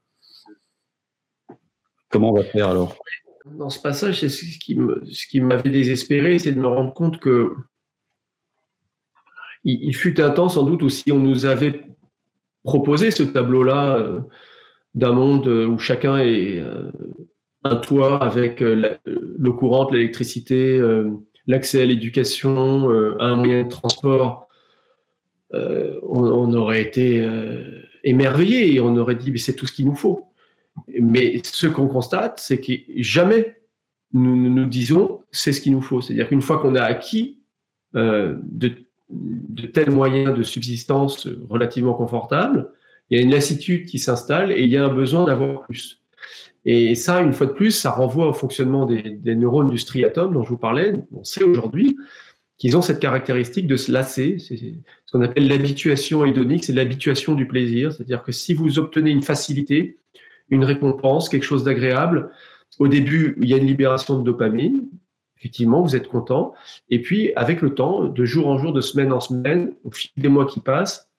[2.11, 2.97] Comment on va faire alors?
[3.45, 7.53] Dans ce passage, ce qui m'avait désespéré, c'est de me rendre compte que
[9.67, 11.83] il, fut un temps sans doute où si on nous avait
[12.63, 14.21] proposé ce tableau-là euh,
[14.95, 16.91] d'un monde où chacun est euh,
[17.65, 20.81] un toit avec euh, l'eau courante, l'électricité,
[21.49, 22.89] l'accès à l'éducation,
[23.19, 24.46] un moyen de transport
[25.57, 29.87] euh, on, aurait été euh, émerveillé et on aurait dit mais c'est tout ce qu'il
[29.87, 30.27] nous faut.
[31.01, 33.57] Mais ce qu'on constate, c'est que jamais
[34.13, 36.01] nous nous, disons c'est ce qu'il nous faut.
[36.01, 37.41] C'est-à-dire qu'une fois qu'on a acquis
[37.95, 38.73] euh, de,
[39.73, 42.71] tels moyens de subsistance relativement confortables,
[43.09, 46.03] il y a une lassitude qui s'installe et il y a un besoin d'avoir plus.
[46.65, 50.35] Et ça, une fois de plus, ça renvoie au fonctionnement des, des neurones du striatum
[50.35, 50.95] dont je vous parlais.
[51.13, 51.97] On sait aujourd'hui
[52.59, 54.39] qu'ils ont cette caractéristique de se lasser.
[54.39, 57.93] C'est ce qu'on appelle l'habituation hédonique, c'est l'habituation du plaisir.
[57.93, 59.99] C'est-à-dire que si vous obtenez une facilité,
[60.49, 62.31] une récompense, quelque chose d'agréable,
[62.79, 64.89] au début, il y a une libération de dopamine.
[65.39, 66.55] Effectivement, vous êtes content.
[66.89, 70.11] Et puis, avec le temps, de jour en jour, de semaine en semaine, au fil
[70.17, 71.11] des mois qui passent,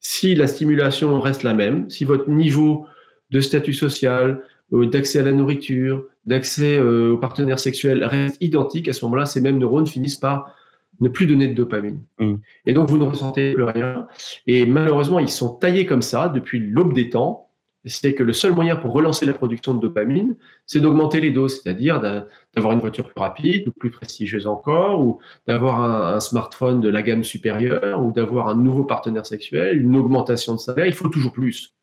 [0.00, 2.86] si la stimulation reste la même, si votre niveau
[3.30, 8.88] de statut social, euh, d'accès à la nourriture, d'accès euh, aux partenaires sexuels reste identique,
[8.88, 10.54] à ce moment-là, ces mêmes neurones finissent par
[11.00, 12.02] ne plus donner de dopamine.
[12.18, 12.34] Mm.
[12.66, 14.06] Et donc, vous ne ressentez plus rien.
[14.46, 17.44] Et malheureusement, ils sont taillés comme ça depuis l'aube des temps.
[17.84, 20.36] C'est que le seul moyen pour relancer la production de dopamine,
[20.66, 25.20] c'est d'augmenter les doses, c'est-à-dire d'avoir une voiture plus rapide ou plus prestigieuse encore, ou
[25.46, 25.80] d'avoir
[26.14, 30.58] un, smartphone de la gamme supérieure, ou d'avoir un nouveau partenaire sexuel, une augmentation de
[30.58, 30.86] salaire.
[30.86, 31.74] Il faut toujours plus.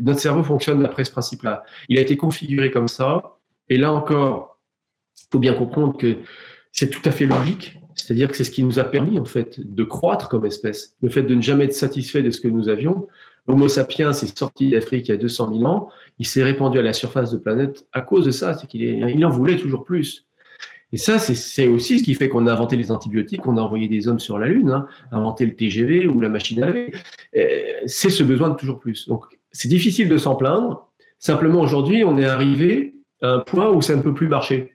[0.00, 1.62] notre cerveau fonctionne d'après ce principe-là.
[1.88, 3.36] Il a été configuré comme ça.
[3.68, 4.58] Et là encore,
[5.20, 6.16] il faut bien comprendre que
[6.72, 9.58] c'est tout à fait logique c'est-à-dire que c'est ce qui nous a permis, en fait,
[9.58, 10.96] de croître comme espèce.
[11.02, 13.08] Le fait de ne jamais être satisfait de ce que nous avions.
[13.46, 15.88] L'Homo sapiens est sorti d'Afrique il y a 200 000 ans.
[16.18, 18.54] Il s'est répandu à la surface de la planète à cause de ça.
[18.54, 20.26] C'est qu'il il en voulait toujours plus.
[20.92, 23.88] Et ça, c'est aussi ce qui fait qu'on a inventé les antibiotiques, on a envoyé
[23.88, 26.92] des hommes sur la Lune, hein, inventé le TGV ou la machine à laver.
[27.86, 29.08] C'est ce besoin de toujours plus.
[29.08, 30.92] Donc, c'est difficile de s'en plaindre.
[31.18, 34.74] Simplement, aujourd'hui, on est arrivé à un point où ça ne peut plus marcher.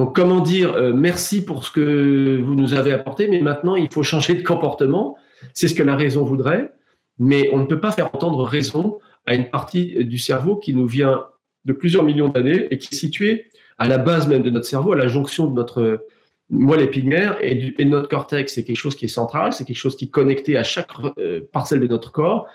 [0.00, 3.92] Donc, comment dire euh, merci pour ce que vous nous avez apporté, mais maintenant, il
[3.92, 5.18] faut changer de comportement.
[5.52, 6.72] C'est ce que la raison voudrait,
[7.18, 10.86] mais on ne peut pas faire entendre raison à une partie du cerveau qui nous
[10.86, 11.26] vient
[11.66, 14.92] de plusieurs millions d'années et qui est située à la base même de notre cerveau,
[14.92, 16.06] à la jonction de notre
[16.48, 18.54] moelle épinière et, de notre cortex.
[18.54, 20.88] C'est quelque chose qui est central, c'est quelque chose qui est connecté à chaque
[21.18, 22.46] euh, parcelle de notre corps,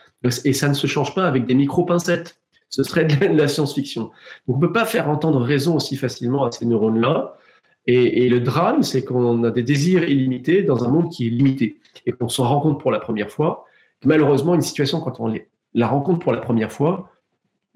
[0.45, 2.39] et ça ne se change pas avec des micro-pincettes.
[2.69, 4.11] Ce serait de la science-fiction.
[4.47, 7.37] On ne peut pas faire entendre raison aussi facilement à ces neurones-là.
[7.87, 11.79] Et, le drame, c'est qu'on a des désirs illimités dans un monde qui est limité
[12.07, 13.65] et qu'on se rend compte pour la première fois.
[14.03, 15.31] Malheureusement, une situation, quand on
[15.73, 17.11] la rencontre pour la première fois,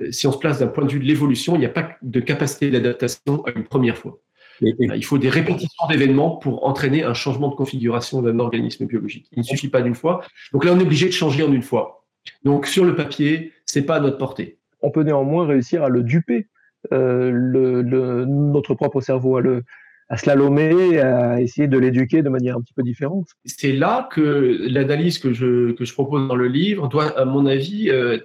[0.01, 1.91] euh, si on se place d'un point de vue de l'évolution, il n'y a pas
[2.01, 4.19] de capacité d'adaptation à une première fois.
[4.61, 9.27] Il faut des répétitions d'événements pour entraîner un changement de configuration d'un organisme biologique.
[9.31, 10.21] Il ne suffit pas d'une fois.
[10.51, 12.05] Donc là, on est obligé de changer en une fois.
[12.43, 14.58] Donc sur le papier, c'est pas à notre portée.
[14.81, 16.47] On peut néanmoins réussir à le duper,
[16.93, 19.63] euh, le, notre propre cerveau, à le,
[20.09, 23.27] à slalomer, à essayer de l'éduquer de manière un petit peu différente.
[23.45, 27.45] C'est là que l'analyse que je, que je propose dans le livre doit, à mon
[27.45, 28.17] avis, euh,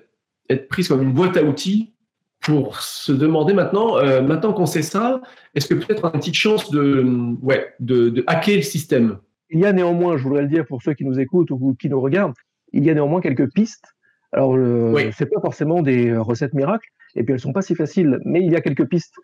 [0.49, 1.93] être prise comme une boîte à outils
[2.41, 5.23] pour se demander maintenant, euh, maintenant qu'on sait ça,
[5.55, 7.05] est-ce que peut-être on a une petite chance de,
[7.43, 9.19] ouais, de, de, hacker le système?
[9.51, 11.89] Il y a néanmoins, je voudrais le dire pour ceux qui nous écoutent ou qui
[11.89, 12.35] nous regardent,
[12.73, 13.94] il y a néanmoins quelques pistes.
[14.35, 18.19] Alors, ce c'est pas forcément des recettes miracles, et puis elles sont pas si faciles,
[18.25, 19.15] mais il y a quelques pistes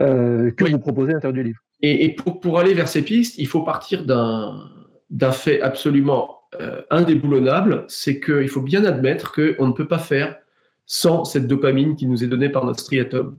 [0.00, 1.58] euh, que vous proposez à l'intérieur du livre.
[1.82, 7.84] Et, pour, pour, aller vers ces pistes, il faut partir d'un fait absolument euh, indéboulonnable,
[7.88, 10.36] c'est qu'il faut bien admettre qu'on ne peut pas faire
[10.84, 13.38] sans cette dopamine qui nous est donnée par notre striatum.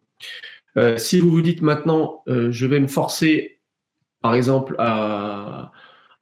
[0.78, 3.60] Euh, si vous vous dites maintenant, euh, je vais me forcer,
[4.22, 5.72] par exemple, à,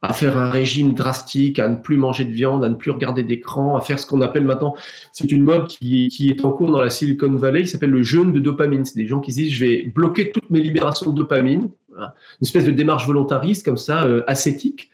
[0.02, 3.24] à faire un régime drastique, à ne plus manger de viande, à ne plus regarder
[3.24, 4.76] d'écran, à faire ce qu'on appelle maintenant,
[5.12, 8.04] c'est une mode qui, qui, est en cours dans la Silicon Valley, qui s'appelle le
[8.04, 8.86] jeûne de dopamine.
[8.86, 12.66] C'est des gens qui disent, je vais bloquer toutes mes libérations de dopamine, une espèce
[12.66, 14.90] de démarche volontariste comme ça, euh, ascétique.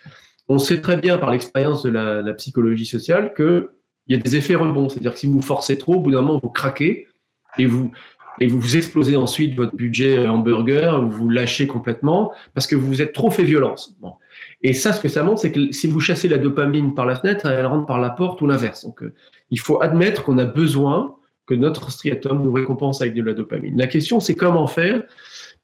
[0.47, 3.71] On sait très bien par l'expérience de la, psychologie sociale que
[4.07, 4.89] il y a des effets rebonds.
[4.89, 7.07] C'est-à-dire que si vous forcez trop, au bout d'un moment, vous craquez
[7.57, 7.91] et vous,
[8.39, 13.01] et vous explosez ensuite votre budget hamburger, vous vous lâchez complètement parce que vous vous
[13.01, 13.95] êtes trop fait violence.
[14.65, 17.15] Et ça, ce que ça montre, c'est que si vous chassez la dopamine par la
[17.15, 18.83] fenêtre, elle rentre par la porte ou l'inverse.
[18.83, 19.13] Donc, euh,
[19.51, 23.77] il faut admettre qu'on a besoin que notre striatum nous récompense avec de la dopamine.
[23.77, 25.03] La question, c'est comment faire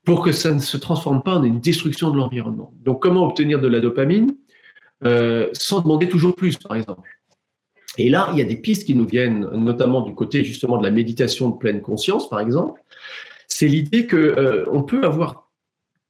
[0.06, 2.76] pour que ça ne se transforme pas en une destruction de l'environnement.
[2.84, 4.36] Donc, comment obtenir de la dopamine
[5.04, 7.10] euh, sans demander toujours plus, par exemple?
[7.98, 10.84] Et là, il y a des pistes qui nous viennent, notamment du côté justement de
[10.84, 12.80] la méditation de pleine conscience, par exemple.
[13.48, 15.51] C'est l'idée que euh, peut avoir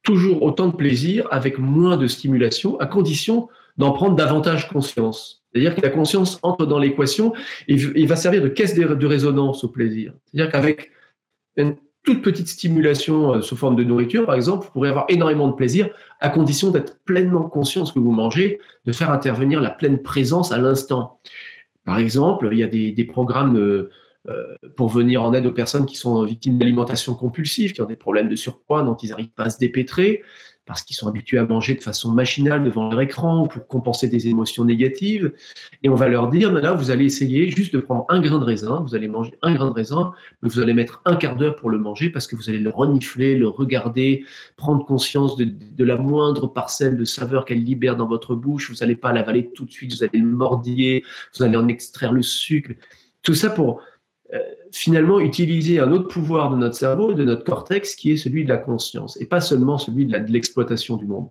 [0.02, 5.42] toujours autant de plaisir avec moins de stimulation, à condition d'en prendre davantage conscience.
[5.52, 7.32] C'est-à-dire que la conscience entre dans l'équation
[7.68, 10.12] et, va servir de caisse de résonance au plaisir.
[10.26, 10.90] C'est-à-dire qu'avec
[11.56, 15.48] une toute petite stimulation euh, sous forme de nourriture, par exemple, vous pourrez avoir énormément
[15.48, 15.88] de plaisir
[16.20, 20.02] à condition d'être pleinement conscient de ce que vous mangez, de faire intervenir la pleine
[20.02, 21.20] présence à l'instant.
[21.84, 23.90] Par exemple, il y a des, programmes euh, euh,
[24.76, 28.28] pour venir en aide aux personnes qui sont victimes d'alimentation compulsive, qui ont des problèmes
[28.28, 30.22] de surpoids dont ils n'arrivent pas à se dépêtrer,
[30.64, 34.08] parce qu'ils sont habitués à manger de façon machinale devant leur écran ou pour compenser
[34.08, 35.32] des émotions négatives.
[35.82, 38.44] Et on va leur dire, là, vous allez essayer juste de prendre un grain de
[38.44, 41.56] raisin, vous allez manger un grain de raisin, mais vous allez mettre un quart d'heure
[41.56, 44.24] pour le manger parce que vous allez le renifler, le regarder,
[44.56, 48.70] prendre conscience de, de la moindre parcelle de saveur qu'elle libère dans votre bouche.
[48.70, 51.02] Vous n'allez pas l'avaler tout de suite, vous allez le mordiller,
[51.36, 52.72] vous allez en extraire le sucre.
[53.22, 53.82] Tout ça pour euh,
[54.70, 58.48] finalement utiliser un autre pouvoir de notre cerveau, de notre cortex, qui est celui de
[58.48, 61.28] la conscience, et pas seulement celui de l'exploitation du monde.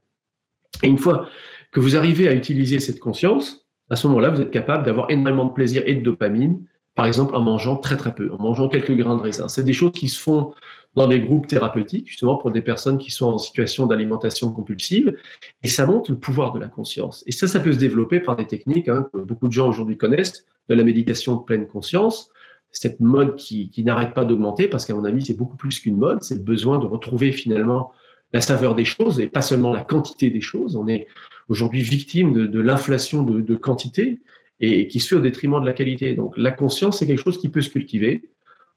[0.84, 1.28] Et une fois
[1.72, 5.46] que vous arrivez à utiliser cette conscience, à ce moment-là, vous êtes capable d'avoir énormément
[5.46, 6.64] de plaisir et de dopamine,
[6.96, 9.48] par exemple en mangeant très très peu, en mangeant quelques grains de raisin.
[9.48, 10.54] C'est des choses qui se font
[10.96, 15.16] dans des groupes thérapeutiques, justement pour des personnes qui sont en situation d'alimentation compulsive,
[15.64, 17.24] et ça montre le pouvoir de la conscience.
[17.28, 19.98] Et ça, ça peut se développer par des techniques hein, que beaucoup de gens aujourd'hui
[19.98, 22.30] connaissent, de la méditation pleine conscience,
[22.72, 26.24] cette mode qui, n'arrête pas d'augmenter, parce qu'à mon avis, c'est beaucoup plus qu'une mode,
[26.24, 27.92] c'est le besoin de retrouver finalement
[28.34, 30.76] la saveur des choses et pas seulement la quantité des choses.
[30.76, 31.08] On est
[31.50, 34.22] aujourd'hui victime de, l'inflation de, de, quantité
[34.62, 36.14] et, qui se fait au détriment de la qualité.
[36.16, 38.30] Donc la conscience, c'est quelque chose qui peut se cultiver.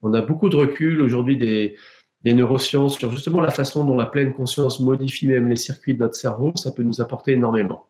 [0.02, 1.76] On a beaucoup de recul aujourd'hui des,
[2.24, 6.00] des neurosciences sur justement la façon dont la pleine conscience modifie même les circuits de
[6.00, 6.52] notre cerveau.
[6.56, 7.86] Ça peut nous apporter énormément.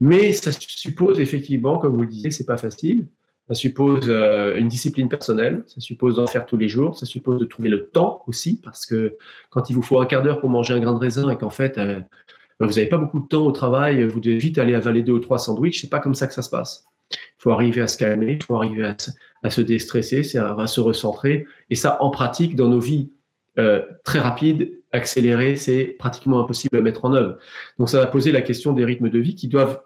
[0.00, 3.06] Mais ça suppose effectivement, comme vous le disiez, c'est pas facile.
[3.48, 7.38] Ça suppose euh, une discipline personnelle, ça suppose d'en faire tous les jours, ça suppose
[7.38, 9.16] de trouver le temps aussi, parce que
[9.50, 11.50] quand il vous faut un quart d'heure pour manger un grain de raisin et qu'en
[11.50, 12.00] fait, euh,
[12.58, 15.20] vous n'avez pas beaucoup de temps au travail, vous devez vite aller avaler deux ou
[15.20, 16.86] trois sandwichs, c'est pas comme ça que ça se passe.
[17.12, 18.92] Il faut arriver à se calmer, il faut arriver
[19.42, 21.46] à, se déstresser, à, à, se recentrer.
[21.70, 23.12] Et ça, en pratique, dans nos vies
[23.58, 27.38] euh, très rapides, accélérées, c'est pratiquement impossible à mettre en œuvre.
[27.78, 29.80] Donc ça va poser la question des rythmes de vie qui doivent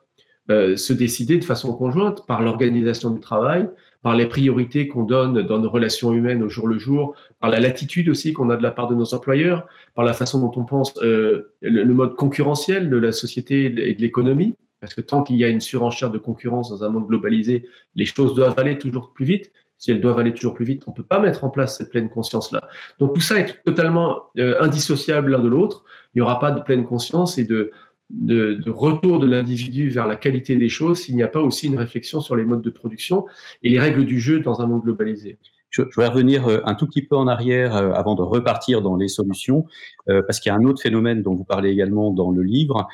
[0.51, 3.69] euh, se décider de façon conjointe par l'organisation du travail,
[4.03, 7.61] par les priorités qu'on donne dans nos relations humaines au jour le jour, par la
[7.61, 10.65] latitude aussi qu'on a de la part de nos employeurs, par la façon dont on
[10.65, 14.55] pense euh, le, mode concurrentiel de la société et de l'économie.
[14.81, 18.07] Parce que tant qu'il y a une surenchère de concurrence dans un monde globalisé, les
[18.07, 19.53] choses doivent aller toujours plus vite.
[19.77, 21.91] Si elles doivent aller toujours plus vite, on ne peut pas mettre en place cette
[21.91, 22.69] pleine conscience-là.
[22.99, 25.85] Donc tout ça est totalement euh, indissociable l'un de l'autre.
[26.15, 27.71] Il n'y aura pas de pleine conscience et de,
[28.11, 31.79] de, retour de l'individu vers la qualité des choses s'il n'y a pas aussi une
[31.79, 33.27] réflexion sur les modes de production
[33.63, 35.39] et les règles du jeu dans un monde globalisé.
[35.71, 39.67] Je, vais revenir un tout petit peu en arrière avant de repartir dans les solutions,
[40.07, 42.89] parce qu'il y a un autre phénomène dont vous parlez également dans le livre,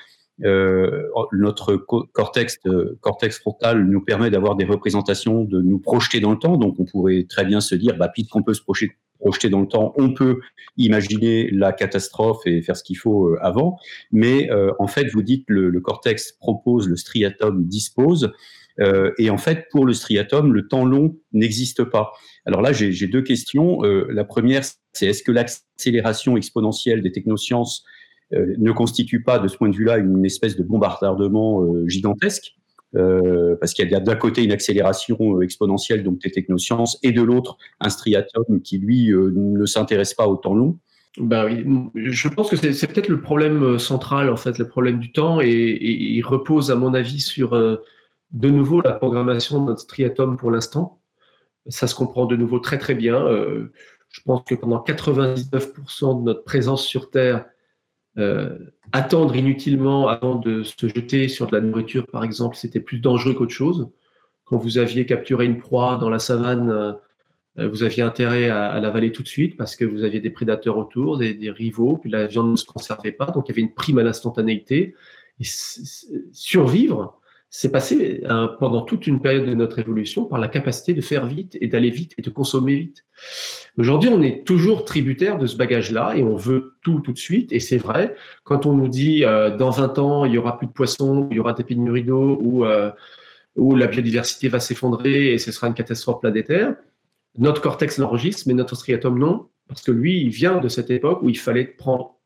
[0.44, 6.32] euh, notre cortex, euh, cortex frontal nous permet d'avoir des représentations, de nous projeter dans
[6.32, 6.58] le temps.
[6.58, 8.96] Donc, on pourrait très bien se dire, bah, puisqu'on peut se projeter,
[9.26, 10.38] projeter dans le temps, on peut
[10.76, 13.76] imaginer la catastrophe et faire ce qu'il faut euh, avant.
[14.12, 18.32] Mais euh, en fait, vous dites le, le, cortex propose, le striatum dispose.
[18.78, 22.12] Euh, et en fait, pour le striatum, le temps long n'existe pas.
[22.44, 23.82] Alors là, j'ai deux questions.
[23.82, 24.62] la première,
[24.92, 27.84] c'est est-ce que l'accélération exponentielle des technosciences
[28.30, 32.55] ne constitue pas de ce point de vue-là une espèce de bombardement gigantesque,
[32.96, 37.22] euh, parce qu'il y a d'un côté une accélération exponentielle, donc des technosciences, et de
[37.22, 40.78] l'autre un striatum qui, lui, ne s'intéresse pas au temps long.
[41.18, 45.40] Ben je pense que c'est peut-être le problème central, en fait, le problème du temps,
[45.40, 50.50] et, il repose, à mon avis, sur de nouveau la programmation de notre striatum pour
[50.50, 51.00] l'instant.
[51.68, 53.26] Ça se comprend de nouveau très très bien.
[54.08, 57.55] je pense que pendant 99% de notre présence sur Terre, euh,
[58.92, 63.34] attendre inutilement avant de se jeter sur de la nourriture, par exemple, c'était plus dangereux
[63.34, 63.88] qu'autre chose.
[64.44, 66.70] Quand vous aviez capturé une proie dans la savane,
[67.58, 70.76] euh, vous aviez intérêt à, l'avaler tout de suite parce que vous aviez des prédateurs
[70.76, 73.62] autour, des, des, rivaux, puis la viande ne se conservait pas, donc il y avait
[73.62, 74.94] une prime à l'instantanéité.
[75.40, 75.44] Et
[76.32, 81.00] survivre, c'est passé hein, pendant toute une période de notre évolution par la capacité de
[81.00, 83.04] faire vite et d'aller vite et de consommer vite.
[83.78, 87.52] Aujourd'hui, on est toujours tributaire de ce bagage-là et on veut tout tout de suite.
[87.52, 90.66] Et c'est vrai, quand on nous dit euh, dans 20 ans, il y aura plus
[90.66, 92.90] de poissons, il y aura des pénuries d'eau ou, euh,
[93.54, 96.74] ou la biodiversité va s'effondrer et ce sera une catastrophe planétaire,
[97.38, 101.22] notre cortex l'enregistre, mais notre striatum non, parce que lui, il vient de cette époque
[101.22, 102.16] où il fallait prendre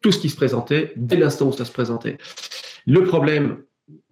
[0.00, 2.18] tout ce qui se présentait dès l'instant où ça se présentait.
[2.86, 3.62] Le problème,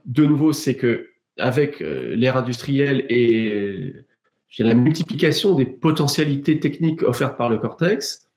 [0.05, 1.09] de nouveau, c'est que
[1.39, 4.05] avec euh, l'ère industrielle et euh,
[4.59, 8.29] la multiplication des potentialités techniques offertes par le cortex,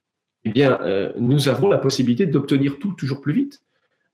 [0.45, 3.61] eh bien, euh, nous avons la possibilité d'obtenir tout toujours plus vite.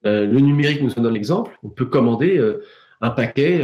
[0.04, 1.52] le numérique nous en donne l'exemple.
[1.62, 2.42] On peut commander
[3.02, 3.62] un paquet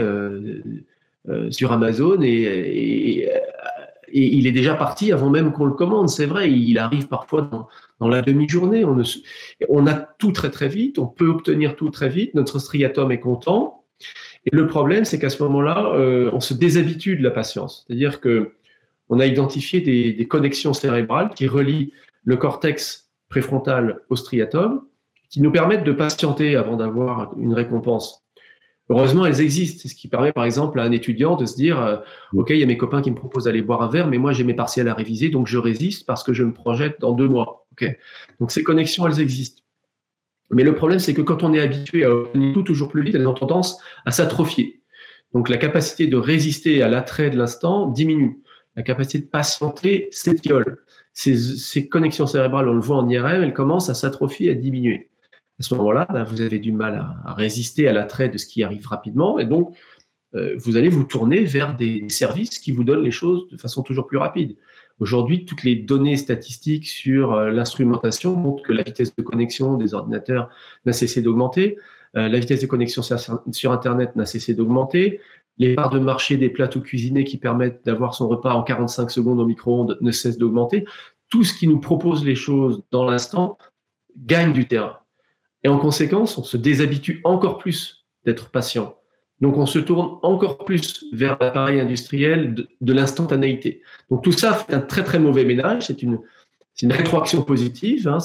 [1.49, 3.27] sur Amazon et,
[4.11, 6.09] il est déjà parti avant même qu'on le commande.
[6.09, 7.49] C'est vrai, il arrive parfois
[7.99, 8.85] dans, la demi-journée.
[9.69, 12.33] On, a tout très très vite, on peut obtenir tout très vite.
[12.35, 13.83] Notre striatum est content.
[14.45, 17.85] Et le problème, c'est qu'à ce moment-là, euh, on se déshabitue de la patience.
[17.85, 18.53] C'est-à-dire que
[19.09, 21.93] on a identifié des, des, connexions cérébrales qui relient
[22.25, 24.81] le cortex préfrontal au striatum,
[25.29, 28.26] qui nous permettent de patienter avant d'avoir une récompense.
[28.89, 29.79] Heureusement, elles existent.
[29.81, 31.97] C'est ce qui permet, par exemple, à un étudiant de se dire, euh,
[32.33, 34.31] OK, il y a mes copains qui me proposent d'aller boire un verre, mais moi,
[34.31, 37.27] j'ai mes partiels à réviser, donc je résiste parce que je me projette dans deux
[37.27, 37.67] mois.
[37.73, 37.85] OK.
[38.39, 39.61] Donc, ces connexions, elles existent.
[40.51, 43.15] Mais le problème, c'est que quand on est habitué à obtenir tout toujours plus vite,
[43.15, 44.81] elles ont tendance à s'atrophier.
[45.33, 48.41] Donc, la capacité de résister à l'attrait de l'instant diminue.
[48.77, 50.77] La capacité de patienter s'étiole.
[51.11, 55.09] Ces, ces connexions cérébrales, on le voit en IRM, elles commencent à s'atrophier, à diminuer
[55.59, 56.95] à ce moment-là, ben, vous avez du mal
[57.25, 59.75] à, résister à l'attrait de ce qui arrive rapidement, et donc
[60.35, 63.81] euh, vous allez vous tourner vers des services qui vous donnent les choses de façon
[63.81, 64.55] toujours plus rapide.
[64.99, 69.93] Aujourd'hui, toutes les données statistiques sur euh, l'instrumentation montrent que la vitesse de connexion des
[69.93, 70.49] ordinateurs
[70.85, 71.77] n'a cessé d'augmenter,
[72.15, 75.21] euh, la vitesse de connexion sur, Internet n'a cessé d'augmenter,
[75.57, 79.39] les parts de marché des plateaux cuisinés qui permettent d'avoir son repas en 45 secondes
[79.39, 80.85] au micro-ondes ne cessent d'augmenter.
[81.29, 83.57] Tout ce qui nous propose les choses dans l'instant
[84.15, 84.99] gagne du terrain.
[85.63, 88.95] Et en conséquence, on se déshabitue encore plus d'être patient.
[89.39, 93.81] Donc on se tourne encore plus vers l'appareil industriel de, l'instantanéité.
[94.09, 95.87] Donc tout ça fait un très très mauvais ménage.
[95.87, 96.19] C'est une,
[96.83, 98.07] rétroaction positive.
[98.07, 98.19] Hein.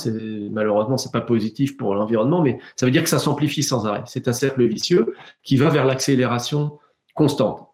[0.51, 4.03] Malheureusement, c'est pas positif pour l'environnement, mais ça veut dire que ça s'amplifie sans arrêt.
[4.07, 6.79] C'est un cercle vicieux qui va vers l'accélération
[7.15, 7.67] constante.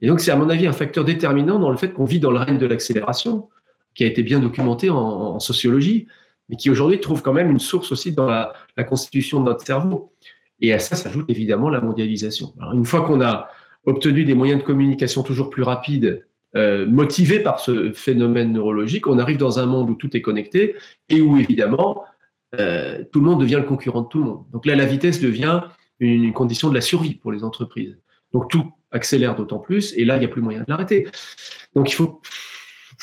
[0.00, 2.30] Et donc c'est à mon avis un facteur déterminant dans le fait qu'on vit dans
[2.30, 3.48] le règne de l'accélération,
[3.94, 6.08] qui a été bien documenté en, en sociologie
[6.48, 9.64] mais qui aujourd'hui trouve quand même une source aussi dans la, la constitution de notre
[9.64, 10.12] cerveau.
[10.60, 12.54] Et à ça s'ajoute évidemment la mondialisation.
[12.72, 13.48] Une fois qu'on a
[13.86, 16.24] obtenu des moyens de communication toujours plus rapides,
[16.56, 20.76] euh, motivés par ce phénomène neurologique, on arrive dans un monde où tout est connecté
[21.08, 22.04] et où évidemment
[22.60, 24.44] euh, tout le monde devient le concurrent de tout le monde.
[24.52, 25.62] Donc là, la vitesse devient
[25.98, 27.98] une, condition de la survie pour les entreprises.
[28.32, 31.08] Donc tout accélère d'autant plus et là, il n'y a plus moyen de l'arrêter.
[31.74, 32.22] Donc il faut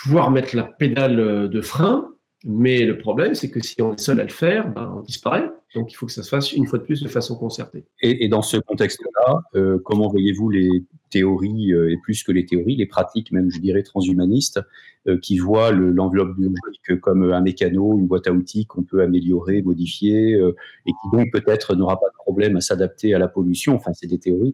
[0.02, 2.08] pouvoir mettre la pédale de frein
[2.44, 5.50] mais le problème, c'est que si on est seul à le faire, ben, on disparaît.
[5.76, 7.86] Donc il faut que ça se fasse une fois de plus de façon concertée.
[8.02, 12.76] Et, dans ce contexte-là, euh, comment voyez-vous les théories, euh, et plus que les théories,
[12.76, 14.60] les pratiques même, je dirais, transhumanistes,
[15.08, 19.62] euh, qui voient l'enveloppe biologique comme un mécano, une boîte à outils qu'on peut améliorer,
[19.62, 23.94] modifier, et qui donc peut-être n'aura pas de problème à s'adapter à la pollution, enfin
[23.94, 24.54] c'est des théories.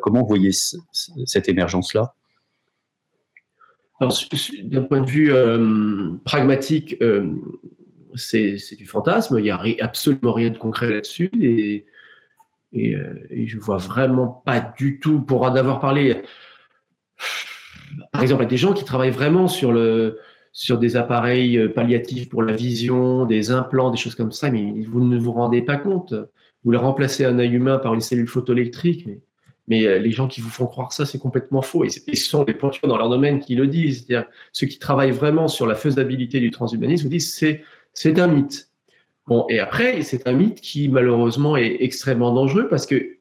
[0.00, 2.14] comment voyez cette émergence-là?
[4.00, 7.34] D'un point de vue euh, pragmatique, euh,
[8.14, 9.38] c'est du fantasme.
[9.38, 11.30] Il n'y a absolument rien de concret là-dessus.
[11.40, 11.84] Et,
[12.72, 12.96] et,
[13.30, 16.22] et, je vois vraiment pas du tout, pour en avoir parlé,
[18.12, 20.18] par exemple, avec des gens qui travaillent vraiment sur, le,
[20.70, 25.18] des appareils palliatifs pour la vision, des implants, des choses comme ça, mais vous ne
[25.18, 26.14] vous rendez pas compte.
[26.14, 29.08] Vous voulez remplacer un œil humain par une cellule photoélectrique,
[29.68, 31.84] mais euh, les gens qui vous font croire ça, c'est complètement faux.
[31.84, 34.06] Et, ce sont les pointures dans leur domaine qui le disent.
[34.52, 38.68] Ceux qui travaillent vraiment sur la faisabilité du transhumanisme vous disent c'est c'est un mythe.
[39.26, 43.16] Bon, et après, c'est un mythe qui malheureusement est extrêmement dangereux parce que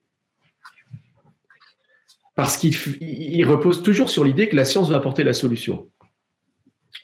[2.35, 5.89] parce qu'il repose toujours sur l'idée que la science va apporter la solution.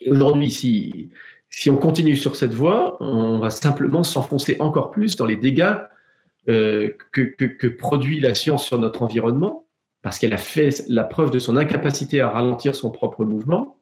[0.07, 1.09] Aujourd'hui, si,
[1.49, 5.75] si on continue sur cette voie, on va simplement s'enfoncer encore plus dans les dégâts
[6.47, 9.65] euh, que, produit la science sur notre environnement,
[10.01, 13.77] parce qu'elle a fait la preuve de son incapacité à ralentir son propre mouvement.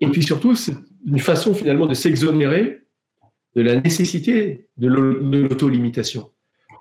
[0.00, 0.74] Et puis surtout, c'est
[1.06, 2.80] une façon finalement de s'exonérer
[3.54, 6.30] de la nécessité de l'auto-limitation.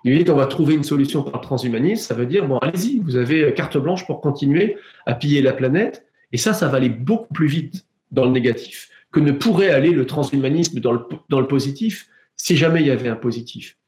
[0.04, 3.78] Qu'on va trouver une solution par transhumanisme, ça veut dire, bon, allez-y, vous avez carte
[3.78, 7.86] blanche pour continuer à piller la planète, et ça, ça va aller beaucoup plus vite
[8.12, 12.88] dans le négatif que ne pourrait aller le transhumanisme dans le positif si jamais il
[12.88, 13.79] y avait un positif.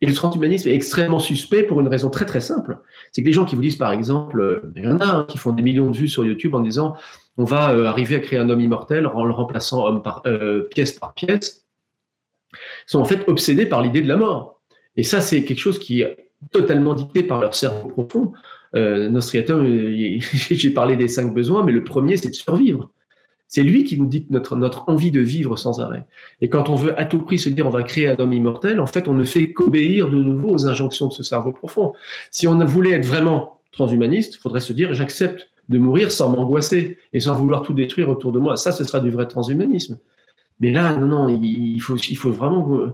[0.00, 2.78] Et le transhumanisme est extrêmement suspect pour une raison très très simple.
[3.10, 5.26] C'est que les gens qui vous disent par exemple, euh, il y en a hein,
[5.28, 6.94] qui font des millions de vues sur YouTube en disant
[7.38, 10.64] on va euh, arriver à créer un homme immortel en le remplaçant homme par, euh,
[10.64, 11.64] pièce par pièce,
[12.86, 14.60] sont en fait obsédés par l'idée de la mort.
[14.96, 18.32] Et ça, c'est quelque chose qui est totalement dicté par leur cerveau profond.
[18.74, 19.64] Euh, Nostriatum,
[20.20, 22.90] j'ai parlé des cinq besoins, mais le premier, c'est de survivre.
[23.48, 26.04] C'est lui qui nous dicte notre, notre envie de vivre sans arrêt.
[26.42, 28.78] Et quand on veut à tout prix se dire on va créer un homme immortel,
[28.78, 31.94] en fait, on ne fait qu'obéir de nouveau aux injonctions de ce cerveau profond.
[32.30, 36.98] Si on voulait être vraiment transhumaniste, il faudrait se dire j'accepte de mourir sans m'angoisser
[37.12, 38.56] et sans vouloir tout détruire autour de moi.
[38.56, 39.98] Ça, ce sera du vrai transhumanisme.
[40.60, 42.92] Mais là, non, non, il faut, il faut vraiment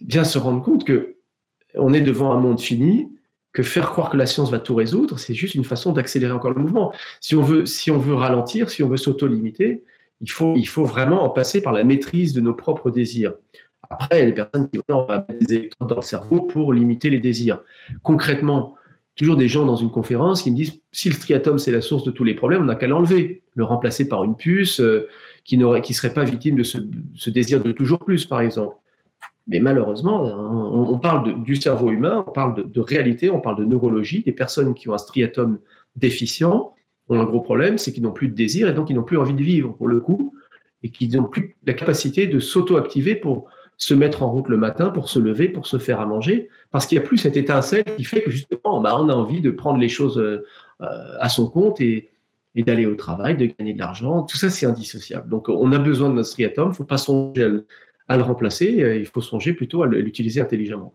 [0.00, 1.16] bien se rendre compte que
[1.74, 3.10] on est devant un monde fini
[3.56, 6.50] que faire croire que la science va tout résoudre, c'est juste une façon d'accélérer encore
[6.50, 6.92] le mouvement.
[7.22, 9.82] Si on veut, si on veut ralentir, si on veut s'auto-limiter,
[10.20, 13.32] il faut, il faut vraiment en passer par la maîtrise de nos propres désirs.
[13.88, 16.74] Après, il y a des personnes qui vont mettre des électrodes dans le cerveau pour
[16.74, 17.62] limiter les désirs.
[18.02, 18.74] Concrètement,
[19.14, 22.04] toujours des gens dans une conférence qui me disent si le striatum c'est la source
[22.04, 25.08] de tous les problèmes, on n'a qu'à l'enlever, le remplacer par une puce euh,
[25.44, 28.76] qui ne serait pas victime de ce, désir de toujours plus, par exemple.
[29.46, 34.22] Mais malheureusement, on, parle du cerveau humain, on parle de, réalité, on parle de neurologie.
[34.24, 35.58] Des personnes qui ont un striatum
[35.94, 36.74] déficient
[37.08, 39.18] ont un gros problème, c'est qu'ils n'ont plus de désir et donc ils n'ont plus
[39.18, 40.34] envie de vivre pour le coup,
[40.82, 44.90] et qu'ils n'ont plus la capacité de s'auto-activer pour se mettre en route le matin,
[44.90, 47.84] pour se lever, pour se faire à manger, parce qu'il n'y a plus cette étincelle
[47.96, 50.44] qui fait que justement, bah, on a envie de prendre les choses euh,
[50.80, 52.10] à son compte et,
[52.56, 54.22] d'aller au travail, de gagner de l'argent.
[54.22, 55.28] Tout ça, c'est indissociable.
[55.28, 56.68] Donc, on a besoin de notre striatum.
[56.68, 57.60] Il ne faut pas songer
[58.08, 60.94] à le remplacer, euh, il faut songer plutôt à l'utiliser intelligemment.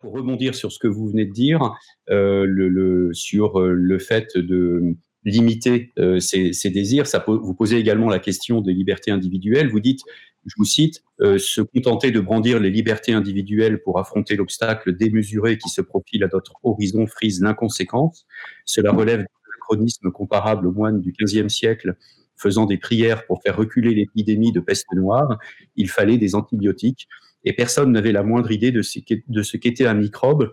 [0.00, 1.72] Pour rebondir sur ce que vous venez de dire,
[2.10, 4.94] euh, sur euh, le fait de
[5.24, 9.68] limiter ses, désirs, vous posez également la question des libertés individuelles.
[9.68, 10.00] Vous dites,
[10.46, 15.68] je vous cite, se contenter de brandir les libertés individuelles pour affronter l'obstacle démesuré qui
[15.68, 18.26] se profile à notre horizon frise l'inconséquence.
[18.64, 19.26] Cela relève d'un
[19.60, 21.96] chronisme comparable aux moines du XVe siècle
[22.38, 25.38] faisant des prières pour faire reculer l'épidémie de peste noire,
[25.76, 27.08] il fallait des antibiotiques
[27.44, 30.52] et personne n'avait la moindre idée de ce qu'était un microbe,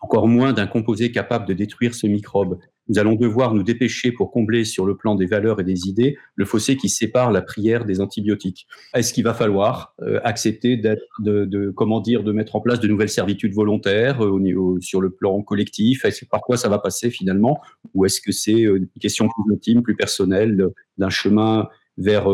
[0.00, 2.58] encore moins d'un composé capable de détruire ce microbe.
[2.88, 6.16] Nous allons devoir nous dépêcher pour combler sur le plan des valeurs et des idées
[6.36, 8.66] le fossé qui sépare la prière des antibiotiques.
[8.94, 10.98] Est-ce qu'il va falloir euh, accepter de,
[11.44, 15.00] de, comment dire, de mettre en place de nouvelles servitudes volontaires euh, au niveau, sur
[15.00, 16.04] le plan collectif?
[16.04, 17.60] Est-ce par quoi ça va passer finalement?
[17.94, 20.68] Ou est-ce que c'est euh, une question plus intime, plus personnelle,
[20.98, 22.28] d'un chemin vers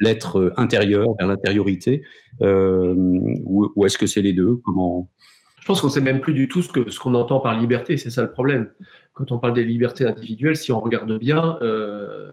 [0.00, 2.02] l'être intérieur, vers l'intériorité?
[2.40, 4.56] Ou, ou est-ce que c'est les deux?
[4.64, 5.08] Comment
[5.68, 7.96] pense qu'on ne sait même plus du tout ce qu'on ce qu'on entend par liberté,
[7.96, 8.68] c'est ça le problème
[9.18, 12.30] quand on parle des libertés individuelles, si on regarde bien, euh,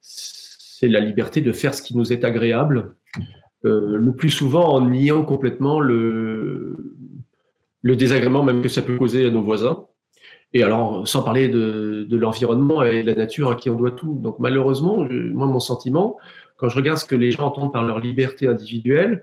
[0.00, 2.94] c'est la liberté de faire ce qui nous est agréable,
[3.66, 6.96] euh, le plus souvent en niant complètement le,
[7.82, 9.84] le désagrément même que ça peut causer à nos voisins.
[10.54, 14.18] Et alors, sans parler de, l'environnement et de la nature à qui on doit tout.
[14.22, 16.16] Donc malheureusement, moi, mon sentiment,
[16.56, 19.22] quand je regarde ce que les gens entendent par leur liberté individuelle,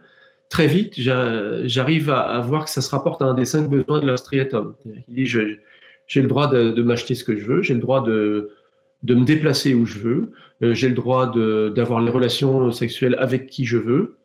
[0.50, 4.06] très vite, j'arrive à, voir que ça se rapporte à un des cinq besoins de
[4.06, 4.76] leur striatum.
[4.86, 8.52] Il dit, j'ai le droit de, m'acheter ce que je veux, j'ai le droit de,
[9.04, 10.32] me déplacer où je veux,
[10.64, 14.18] euh, j'ai le droit d'avoir les relations sexuelles avec qui je veux.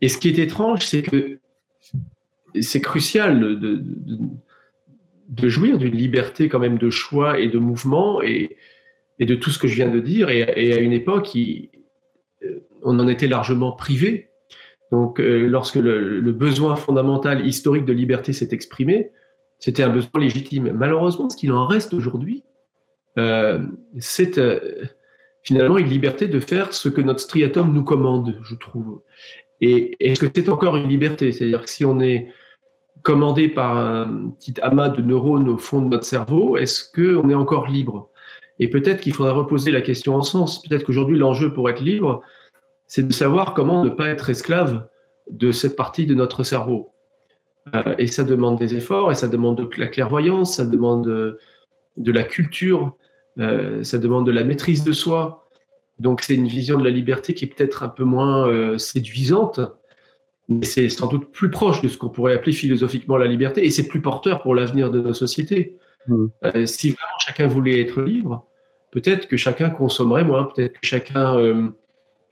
[0.00, 1.38] Et ce qui est étrange, c'est que
[2.60, 3.82] c'est crucial de,
[5.28, 8.22] de, jouir d'une liberté quand même de choix et de mouvement.
[8.22, 8.56] Et,
[9.18, 10.30] de tout ce que je viens de dire.
[10.30, 11.36] Et, à une époque,
[12.82, 14.27] on en était largement privé.
[14.90, 19.10] Donc, lorsque le, besoin fondamental historique de liberté s'est exprimé,
[19.58, 20.72] c'était un besoin légitime.
[20.72, 22.44] Malheureusement, ce qu'il en reste aujourd'hui,
[23.98, 24.40] c'est
[25.42, 29.02] finalement une liberté de faire ce que notre striatum nous commande, je trouve.
[29.60, 31.32] Et est-ce que c'est encore une liberté?
[31.32, 32.32] C'est-à-dire que si on est
[33.02, 37.34] commandé par un petit amas de neurones au fond de notre cerveau, est-ce qu'on est
[37.34, 38.10] encore libre?
[38.58, 40.62] Et peut-être qu'il faudrait reposer la question en sens.
[40.62, 42.22] Peut-être qu'aujourd'hui, l'enjeu pour être libre,
[42.88, 44.88] c'est de savoir comment ne pas être esclave
[45.30, 46.90] de cette partie de notre cerveau.
[47.74, 52.12] Euh, et ça demande des efforts, et ça demande de la clairvoyance, ça demande de,
[52.12, 52.96] la culture,
[53.38, 55.48] euh, ça demande de la maîtrise de soi.
[55.98, 59.60] Donc c'est une vision de la liberté qui est peut-être un peu moins euh, séduisante,
[60.48, 63.70] mais c'est sans doute plus proche de ce qu'on pourrait appeler philosophiquement la liberté, et
[63.70, 65.76] c'est plus porteur pour l'avenir de nos sociétés.
[66.06, 66.26] Mmh.
[66.44, 68.46] Euh, si vraiment chacun voulait être libre,
[68.92, 71.68] peut-être que chacun consommerait moins, peut-être que chacun euh,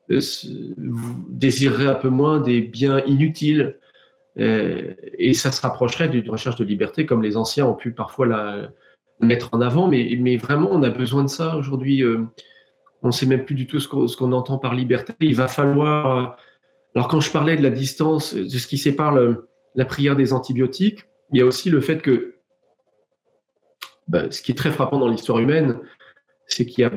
[0.09, 3.79] désirerait un peu moins des biens inutiles,
[4.37, 8.71] et ça se rapprocherait d'une recherche de liberté comme les anciens ont pu parfois la
[9.21, 12.05] mettre en avant, mais, mais vraiment on a besoin de ça aujourd'hui
[13.03, 15.15] on ne sait même plus du tout ce qu'on entend par liberté.
[15.21, 16.19] Il va falloir.
[16.19, 16.27] Euh,
[16.95, 19.17] alors, quand je parlais de la distance, de ce qui sépare
[19.75, 22.37] la prière des antibiotiques, il y a aussi le fait que
[24.09, 25.79] ben, ce qui est très frappant dans l'histoire humaine,
[26.47, 26.93] c'est qu'il y a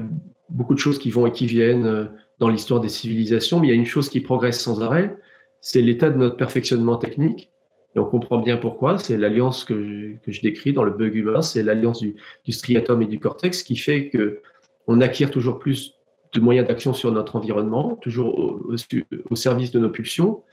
[0.50, 2.06] beaucoup de choses qui vont et qui viennent euh,
[2.40, 5.16] dans l'histoire des civilisations, mais il y a une chose qui progresse sans arrêt,
[5.62, 7.52] c'est l'état de notre perfectionnement technique.
[7.96, 8.98] Et on comprend bien pourquoi.
[8.98, 12.16] C'est l'alliance que, je, décris dans le bug humain, c'est l'alliance du,
[12.46, 14.42] du, striatum et du cortex qui fait que
[14.88, 16.00] on acquiert toujours plus
[16.34, 20.44] de moyens d'action sur notre environnement, toujours au, service de nos pulsions,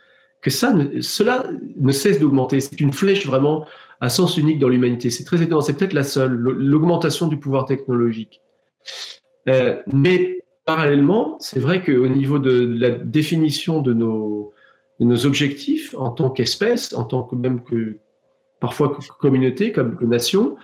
[0.43, 2.61] que ça, cela ne cesse d'augmenter.
[2.61, 3.67] C'est une flèche vraiment
[4.01, 5.11] à sens unique dans l'humanité.
[5.11, 5.61] C'est très étonnant.
[5.61, 8.41] C'est peut-être la seule, l'augmentation du pouvoir technologique.
[9.49, 14.53] Euh, mais parallèlement, c'est vrai qu'au niveau de, la définition de nos,
[15.25, 17.99] objectifs en tant qu'espèce, en tant que même que
[18.61, 20.57] parfois communauté, comme nation,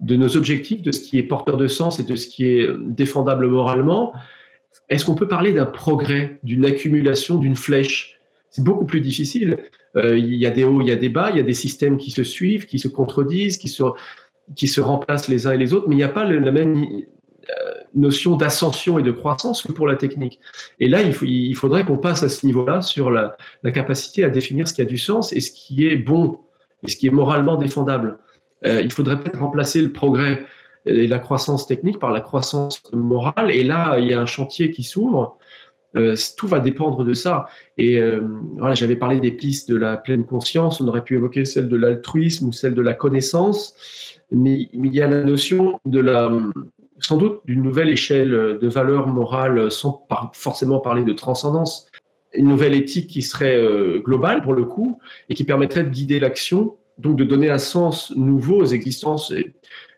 [0.00, 2.68] de nos objectifs, de ce qui est porteur de sens et de ce qui est
[2.78, 4.12] défendable moralement,
[4.88, 8.20] est-ce qu'on peut parler d'un progrès, d'une accumulation, d'une flèche?
[8.50, 9.58] C'est beaucoup plus difficile.
[9.96, 11.54] Euh, il y a des hauts, il y a des bas, il y a des
[11.54, 13.82] systèmes qui se suivent, qui se contredisent, qui se,
[14.54, 16.86] qui se remplacent les uns et les autres, mais il n'y a pas la même
[17.94, 20.40] notion d'ascension et de croissance que pour la technique.
[20.80, 24.66] Et là, il, faudrait qu'on passe à ce niveau-là sur la, la, capacité à définir
[24.66, 26.38] ce qui a du sens et ce qui est bon
[26.82, 28.18] et ce qui est moralement défendable.
[28.64, 30.44] Euh, il faudrait peut-être remplacer le progrès
[30.86, 33.50] et la croissance technique par la croissance morale.
[33.50, 35.38] Et là, il y a un chantier qui s'ouvre.
[35.94, 37.46] Euh, tout va dépendre de ça.
[37.76, 38.20] Et euh,
[38.56, 40.80] voilà, j'avais parlé des pistes de la pleine conscience.
[40.80, 43.74] On aurait pu évoquer celle de l'altruisme ou celle de la connaissance.
[44.30, 46.30] Mais, il y a la notion de la,
[47.02, 51.88] sans doute, d'une nouvelle échelle de valeurs morales, sans forcément parler de transcendance.
[52.34, 53.60] Une nouvelle éthique qui serait
[53.98, 54.98] globale pour le coup
[55.28, 59.32] et qui permettrait de guider l'action donc de donner un sens nouveau aux existences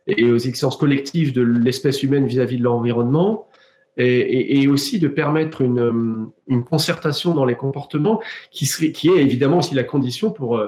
[0.07, 3.49] et, aux existences collectives de l'espèce humaine vis-à-vis de l'environnement,
[3.97, 6.31] et, aussi de permettre une,
[6.69, 8.67] concertation dans les comportements qui,
[9.09, 10.61] est évidemment aussi la condition pour,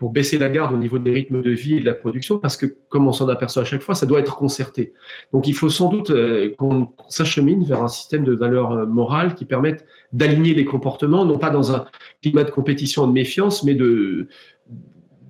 [0.00, 2.56] pour baisser la garde au niveau des rythmes de vie et de la production, parce
[2.56, 4.94] que comme on s'en aperçoit à chaque fois, ça doit être concerté.
[5.34, 9.34] Donc il faut sans doute euh, qu'on s'achemine vers un système de valeurs euh, morales
[9.34, 9.84] qui permettent
[10.14, 11.84] d'aligner les comportements, non pas dans un
[12.22, 14.28] climat de compétition et de méfiance, mais de,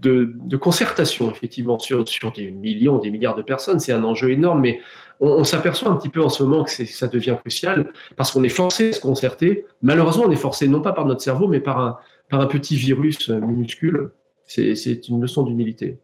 [0.02, 3.80] de, concertation, effectivement, sur, sur des millions, des milliards de personnes.
[3.80, 4.78] C'est un enjeu énorme, mais
[5.18, 8.48] on, s'aperçoit un petit peu en ce moment que ça devient crucial parce qu'on est
[8.48, 9.66] forcé de se concerter.
[9.82, 11.98] Malheureusement, on est forcé non pas par notre cerveau, mais par un,
[12.28, 14.12] par un petit virus minuscule.
[14.50, 15.98] C'est une leçon d'humilité.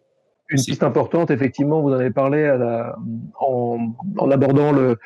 [0.49, 2.97] Une piste importante, effectivement, vous en avez parlé à la,
[3.41, 3.93] en,
[4.31, 4.99] abordant le,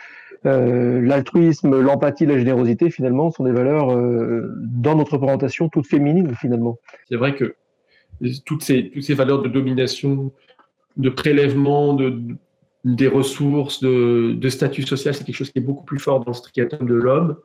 [0.44, 6.34] euh, l'altruisme, l'empathie, la générosité, finalement, sont des valeurs euh, dans notre présentation toutes féminines,
[6.34, 6.76] finalement.
[7.08, 7.54] C'est vrai que
[8.44, 10.30] toutes ces, toutes ces valeurs de domination,
[10.98, 12.36] de prélèvement de,
[12.84, 16.30] des ressources, de, de statut social, c'est quelque chose qui est beaucoup plus fort dans
[16.30, 17.36] le striatum de l'homme.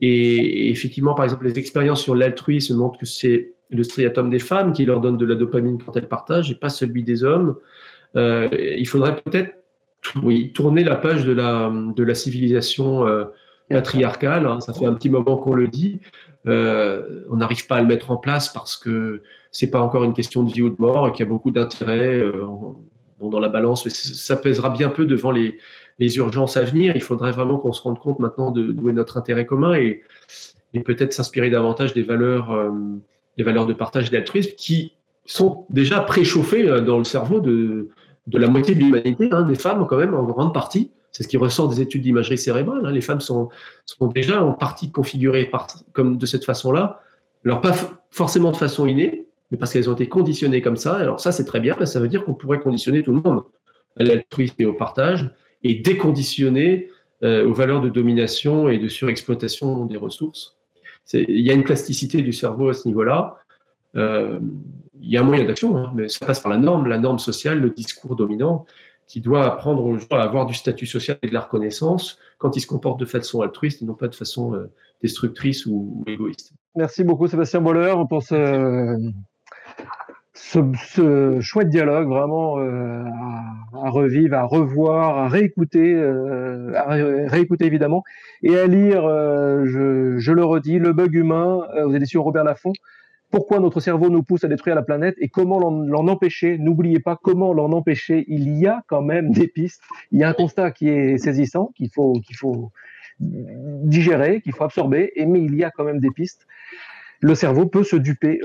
[0.00, 4.72] Et, effectivement, par exemple, les expériences sur l'altruisme montrent que c'est le striatum des femmes
[4.72, 7.56] qui leur donne de la dopamine quand elles partagent et pas celui des hommes.
[8.16, 9.54] Euh, il faudrait peut-être
[10.22, 13.26] oui, tourner la page de la, de la civilisation euh,
[13.68, 14.46] patriarcale.
[14.46, 14.60] Hein.
[14.60, 16.00] ça fait un petit moment qu'on le dit.
[16.46, 19.22] Euh, on n'arrive pas à le mettre en place parce que
[19.52, 21.50] c'est pas encore une question de vie ou de mort et qu'il y a beaucoup
[21.50, 22.24] d'intérêts
[23.22, 23.88] euh, dans la balance.
[23.88, 25.58] Ça pèsera bien peu devant les,
[26.16, 26.96] urgences à venir.
[26.96, 30.02] Il faudrait vraiment qu'on se rende compte maintenant de d'où est notre intérêt commun et,
[30.84, 32.70] peut-être s'inspirer davantage des valeurs, euh,
[33.36, 34.94] des valeurs de partage et d'altruisme qui
[35.26, 37.88] sont déjà préchauffées dans le cerveau de,
[38.26, 40.90] de la moitié de l'humanité, hein, des femmes quand même en grande partie.
[41.12, 42.82] C'est ce qui ressort des études d'imagerie cérébrale.
[42.84, 42.92] Hein.
[42.92, 43.48] Les femmes sont,
[43.84, 45.50] sont, déjà en partie configurées
[45.92, 47.00] comme de cette façon-là.
[47.44, 47.74] Alors pas
[48.10, 50.94] forcément de façon innée, mais parce qu'elles ont été conditionnées comme ça.
[50.94, 53.42] Alors ça, c'est très bien, ça veut dire qu'on pourrait conditionner tout le monde
[53.98, 55.30] à l'altruisme et au partage,
[55.62, 56.90] et déconditionner
[57.22, 60.56] euh, aux valeurs de domination et de surexploitation des ressources.
[61.12, 63.36] Il y a une plasticité du cerveau à ce niveau-là.
[63.96, 64.38] Euh,
[65.02, 67.18] il y a un moyen d'action, hein, mais ça passe par la norme, la norme
[67.18, 68.64] sociale, le discours dominant,
[69.06, 72.56] qui doit apprendre aux gens à avoir du statut social et de la reconnaissance quand
[72.56, 74.70] ils se comportent de façon altruiste et non pas de façon euh,
[75.02, 76.52] destructrice ou, égoïste.
[76.76, 79.12] Merci beaucoup Sébastien Boller pour ce,
[80.32, 83.04] ce, chouette dialogue vraiment euh,
[83.74, 86.94] à, revivre, à revoir, à réécouter, euh, à
[87.28, 88.04] réécouter évidemment,
[88.42, 92.72] et à lire, euh, je, je, le redis, Le bug humain aux éditions Robert Laffont.
[93.30, 96.58] Pourquoi notre cerveau nous pousse à détruire la planète et comment l'en empêcher?
[96.58, 98.24] N'oubliez pas comment l'en empêcher.
[98.26, 99.82] Il y a quand même des pistes.
[100.10, 102.72] Il y a un constat qui est saisissant, qu'il faut, qu'il faut
[103.20, 106.46] digérer, qu'il faut absorber, mais il y a quand même des pistes
[107.20, 108.40] le cerveau peut se duper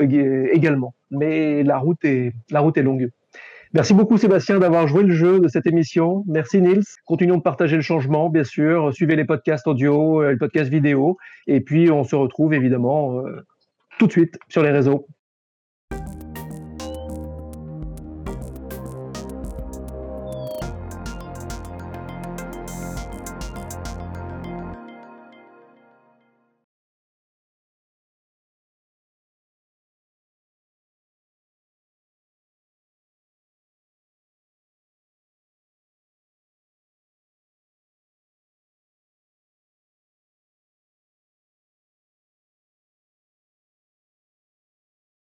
[0.51, 0.95] également.
[1.11, 3.09] Mais la route est, la route est longue.
[3.73, 6.23] Merci beaucoup Sébastien d'avoir joué le jeu de cette émission.
[6.27, 6.83] Merci Nils.
[7.05, 8.93] Continuons de partager le changement, bien sûr.
[8.93, 11.17] Suivez les podcasts audio, euh, les podcasts vidéo.
[11.47, 13.45] Et puis on se retrouve évidemment euh,
[13.99, 15.07] tout de suite sur les réseaux.